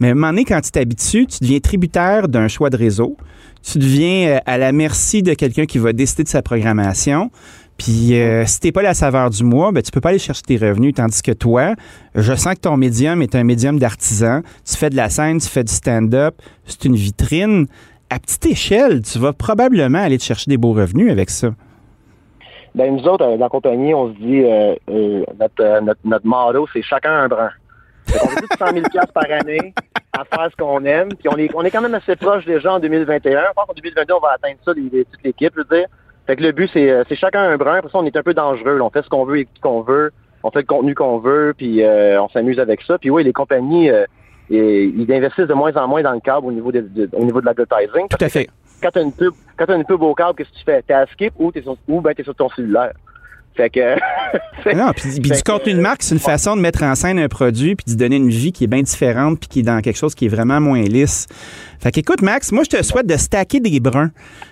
Mais 0.00 0.08
à 0.08 0.10
un 0.12 0.14
moment 0.14 0.28
donné, 0.28 0.44
quand 0.46 0.60
tu 0.62 0.70
t'habitues, 0.70 1.26
tu 1.26 1.38
deviens 1.42 1.58
tributaire 1.58 2.28
d'un 2.28 2.48
choix 2.48 2.70
de 2.70 2.78
réseau. 2.78 3.16
Tu 3.62 3.78
deviens 3.78 4.28
euh, 4.28 4.38
à 4.46 4.56
la 4.56 4.72
merci 4.72 5.22
de 5.22 5.34
quelqu'un 5.34 5.66
qui 5.66 5.78
va 5.78 5.92
décider 5.92 6.22
de 6.22 6.28
sa 6.28 6.40
programmation. 6.40 7.30
Puis 7.78 8.20
euh, 8.20 8.44
si 8.44 8.58
t'es 8.58 8.72
pas 8.72 8.82
la 8.82 8.92
saveur 8.92 9.30
du 9.30 9.44
mois, 9.44 9.70
ben 9.70 9.82
tu 9.82 9.92
peux 9.92 10.00
pas 10.00 10.08
aller 10.10 10.18
chercher 10.18 10.42
tes 10.42 10.56
revenus. 10.56 10.94
Tandis 10.94 11.22
que 11.22 11.32
toi, 11.32 11.74
je 12.14 12.34
sens 12.34 12.54
que 12.54 12.60
ton 12.60 12.76
médium 12.76 13.22
est 13.22 13.34
un 13.36 13.44
médium 13.44 13.78
d'artisan. 13.78 14.42
Tu 14.68 14.76
fais 14.76 14.90
de 14.90 14.96
la 14.96 15.08
scène, 15.08 15.38
tu 15.38 15.48
fais 15.48 15.64
du 15.64 15.72
stand-up. 15.72 16.34
C'est 16.64 16.84
une 16.84 16.96
vitrine. 16.96 17.66
À 18.10 18.18
petite 18.18 18.46
échelle, 18.46 19.02
tu 19.02 19.18
vas 19.18 19.32
probablement 19.32 19.98
aller 19.98 20.18
te 20.18 20.24
chercher 20.24 20.50
des 20.50 20.56
beaux 20.56 20.72
revenus 20.72 21.10
avec 21.12 21.30
ça. 21.30 21.50
Ben, 22.74 22.94
nous 22.94 23.06
autres, 23.08 23.24
euh, 23.24 23.36
dans 23.36 23.44
la 23.44 23.48
compagnie, 23.48 23.94
on 23.94 24.12
se 24.12 24.18
dit, 24.18 24.44
euh, 24.44 24.74
euh, 24.88 25.24
notre, 25.38 26.04
notre, 26.04 26.68
c'est 26.72 26.82
chacun 26.82 27.12
un 27.12 27.28
brin. 27.28 27.50
Qu'on 28.06 28.28
a 28.28 28.36
plus 28.36 28.48
de 28.48 28.56
100 28.58 28.66
000 28.72 28.88
piastres 28.90 29.12
par 29.12 29.30
année 29.30 29.74
à 30.12 30.24
faire 30.24 30.48
ce 30.50 30.56
qu'on 30.56 30.84
aime. 30.84 31.08
Puis 31.08 31.28
on 31.28 31.36
est, 31.36 31.50
on 31.54 31.62
est 31.62 31.70
quand 31.70 31.80
même 31.80 31.94
assez 31.94 32.16
proche 32.16 32.44
déjà 32.44 32.72
en 32.72 32.78
2021. 32.78 33.30
Je 33.30 33.52
pense 33.54 33.66
qu'en 33.66 33.74
2022, 33.74 34.14
on 34.14 34.20
va 34.20 34.32
atteindre 34.34 34.58
ça, 34.64 34.72
toute 34.74 35.24
l'équipe, 35.24 35.52
je 35.56 35.60
veux 35.60 35.76
dire. 35.76 35.88
Fait 36.28 36.36
que 36.36 36.42
le 36.44 36.52
but, 36.52 36.70
c'est, 36.72 36.88
euh, 36.90 37.02
c'est 37.08 37.16
chacun 37.16 37.40
un 37.42 37.56
brin. 37.56 37.80
Pour 37.80 37.90
ça, 37.90 37.98
on 37.98 38.04
est 38.06 38.16
un 38.16 38.22
peu 38.22 38.34
dangereux. 38.34 38.78
là. 38.78 38.84
On 38.84 38.90
fait 38.90 39.02
ce 39.02 39.08
qu'on 39.08 39.24
veut 39.24 39.38
et 39.40 39.48
qu'on 39.60 39.80
veut. 39.80 40.12
On 40.44 40.50
fait 40.52 40.60
le 40.60 40.66
contenu 40.66 40.94
qu'on 40.94 41.18
veut, 41.18 41.52
puis 41.56 41.82
euh, 41.82 42.22
on 42.22 42.28
s'amuse 42.28 42.60
avec 42.60 42.82
ça. 42.82 42.96
Puis 42.98 43.10
oui, 43.10 43.24
les 43.24 43.32
compagnies, 43.32 43.90
euh, 43.90 44.04
ils 44.50 45.12
investissent 45.12 45.48
de 45.48 45.54
moins 45.54 45.74
en 45.76 45.88
moins 45.88 46.02
dans 46.02 46.12
le 46.12 46.20
câble 46.20 46.46
au 46.46 46.52
niveau 46.52 46.70
de, 46.70 46.80
de- 46.80 47.08
au 47.12 47.24
niveau 47.24 47.40
de 47.40 47.46
l'advertising. 47.46 48.06
Tout 48.08 48.24
à 48.24 48.28
fait. 48.28 48.48
quand 48.82 48.90
t'as 48.92 49.02
une 49.02 49.12
pub, 49.12 49.32
quand 49.56 49.66
t'as 49.66 49.76
une 49.76 49.84
pub 49.84 50.00
au 50.02 50.14
câble, 50.14 50.34
qu'est-ce 50.36 50.50
que 50.50 50.56
tu 50.58 50.64
fais? 50.64 50.82
T'es 50.82 50.94
à 50.94 51.06
skip 51.06 51.32
ou 51.38 51.50
t'es 51.50 51.62
sur, 51.62 51.76
ou 51.88 52.00
ben 52.00 52.14
t'es 52.14 52.22
sur 52.22 52.34
ton 52.34 52.48
cellulaire. 52.50 52.92
Fait 53.58 53.68
que. 53.70 53.96
Non, 54.74 54.90
puis, 54.94 55.18
du 55.20 55.42
contenu 55.44 55.72
de 55.72 55.80
marque, 55.80 56.02
c'est 56.02 56.14
une 56.14 56.20
façon 56.20 56.54
de 56.56 56.60
mettre 56.60 56.82
en 56.82 56.94
scène 56.96 57.18
un 57.18 57.28
produit 57.28 57.74
puis 57.76 57.94
de 57.94 57.98
donner 57.98 58.16
une 58.16 58.28
vie 58.28 58.52
qui 58.52 58.64
est 58.64 58.66
bien 58.66 58.82
différente 58.82 59.38
puis 59.38 59.48
qui 59.48 59.60
est 59.60 59.62
dans 59.62 59.80
quelque 59.80 59.96
chose 59.96 60.14
qui 60.16 60.26
est 60.26 60.28
vraiment 60.28 60.60
moins 60.60 60.82
lisse. 60.82 61.26
Fait 61.80 61.92
qu'écoute, 61.92 62.22
Max, 62.22 62.50
moi, 62.50 62.64
je 62.64 62.76
te 62.76 62.82
souhaite 62.82 63.06
de 63.06 63.16
stacker 63.16 63.60
des 63.60 63.78
bruns. 63.78 64.10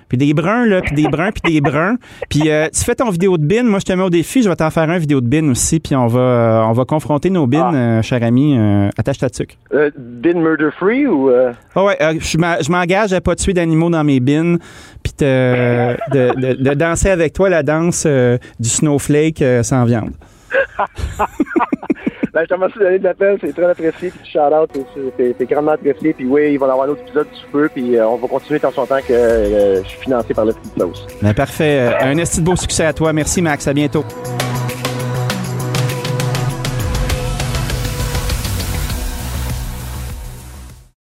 Puis 0.08 0.16
des 0.16 0.32
bruns, 0.32 0.64
là, 0.66 0.80
puis 0.80 0.94
des 0.94 1.08
bruns, 1.08 1.32
puis 1.32 1.52
des 1.52 1.60
bruns. 1.60 1.96
Puis 2.30 2.48
euh, 2.48 2.68
tu 2.72 2.84
fais 2.84 2.94
ton 2.94 3.10
vidéo 3.10 3.36
de 3.36 3.44
bin. 3.44 3.64
Moi, 3.64 3.80
je 3.80 3.84
te 3.84 3.92
mets 3.92 4.04
au 4.04 4.08
défi. 4.10 4.42
Je 4.44 4.48
vais 4.48 4.54
t'en 4.54 4.70
faire 4.70 4.88
un 4.88 4.98
vidéo 4.98 5.20
de 5.20 5.26
bin 5.26 5.50
aussi. 5.50 5.80
Puis 5.80 5.96
on 5.96 6.06
va, 6.06 6.20
euh, 6.20 6.62
on 6.68 6.72
va 6.72 6.84
confronter 6.84 7.28
nos 7.28 7.48
bins, 7.48 7.70
Ah. 7.72 7.74
euh, 7.74 8.02
cher 8.02 8.22
ami. 8.22 8.56
Attache 8.96 9.18
ta 9.18 9.28
tuque. 9.28 9.58
bin 9.98 10.34
murder 10.40 10.68
free 10.78 11.08
ou. 11.08 11.28
euh, 11.30 11.52
Ah 11.74 11.84
ouais, 11.84 11.98
je 12.20 12.70
m'engage 12.70 13.12
à 13.12 13.20
pas 13.20 13.34
tuer 13.34 13.52
d'animaux 13.52 13.90
dans 13.90 14.04
mes 14.04 14.20
bins. 14.20 14.56
Puis 15.16 15.26
te- 15.26 15.96
de, 16.12 16.54
de- 16.54 16.62
de 16.70 16.74
danser 16.74 17.10
avec 17.10 17.32
toi 17.32 17.48
la 17.48 17.62
danse 17.62 18.04
euh, 18.06 18.38
du 18.60 18.68
snowflake 18.68 19.42
euh, 19.42 19.62
sans 19.62 19.84
viande. 19.84 20.12
Ben, 22.32 22.42
je 22.42 22.48
te 22.48 22.54
remercie 22.54 22.78
de 22.78 22.84
donner 22.84 22.98
de 22.98 23.04
l'appel, 23.04 23.38
c'est 23.40 23.52
très 23.54 23.64
apprécié. 23.64 24.10
Puis 24.10 24.30
shout 24.30 24.38
out, 24.38 24.70
c'est- 25.16 25.44
grandement 25.46 25.72
apprécié. 25.72 26.12
Puis 26.12 26.26
oui, 26.26 26.52
il 26.52 26.58
va 26.58 26.66
y 26.66 26.70
avoir 26.70 26.86
un 26.86 26.90
autre 26.90 27.00
épisode 27.06 27.28
du 27.30 27.40
feu. 27.50 27.70
Puis 27.72 27.96
euh, 27.96 28.06
on 28.06 28.16
va 28.16 28.28
continuer 28.28 28.60
tant 28.60 28.70
son 28.72 28.84
temps 28.84 28.98
que 28.98 29.10
euh, 29.10 29.82
je 29.82 29.88
suis 29.88 30.00
financé 30.00 30.34
par 30.34 30.44
le 30.44 30.52
Petite 30.52 30.78
Sauce. 30.78 31.06
Ben, 31.22 31.32
parfait. 31.32 31.88
Euh, 31.90 31.92
Un 32.12 32.18
esti 32.18 32.40
de 32.40 32.44
beau 32.44 32.54
succès 32.54 32.84
à 32.84 32.92
toi. 32.92 33.14
Merci, 33.14 33.40
Max. 33.40 33.66
À 33.66 33.72
bientôt. 33.72 34.04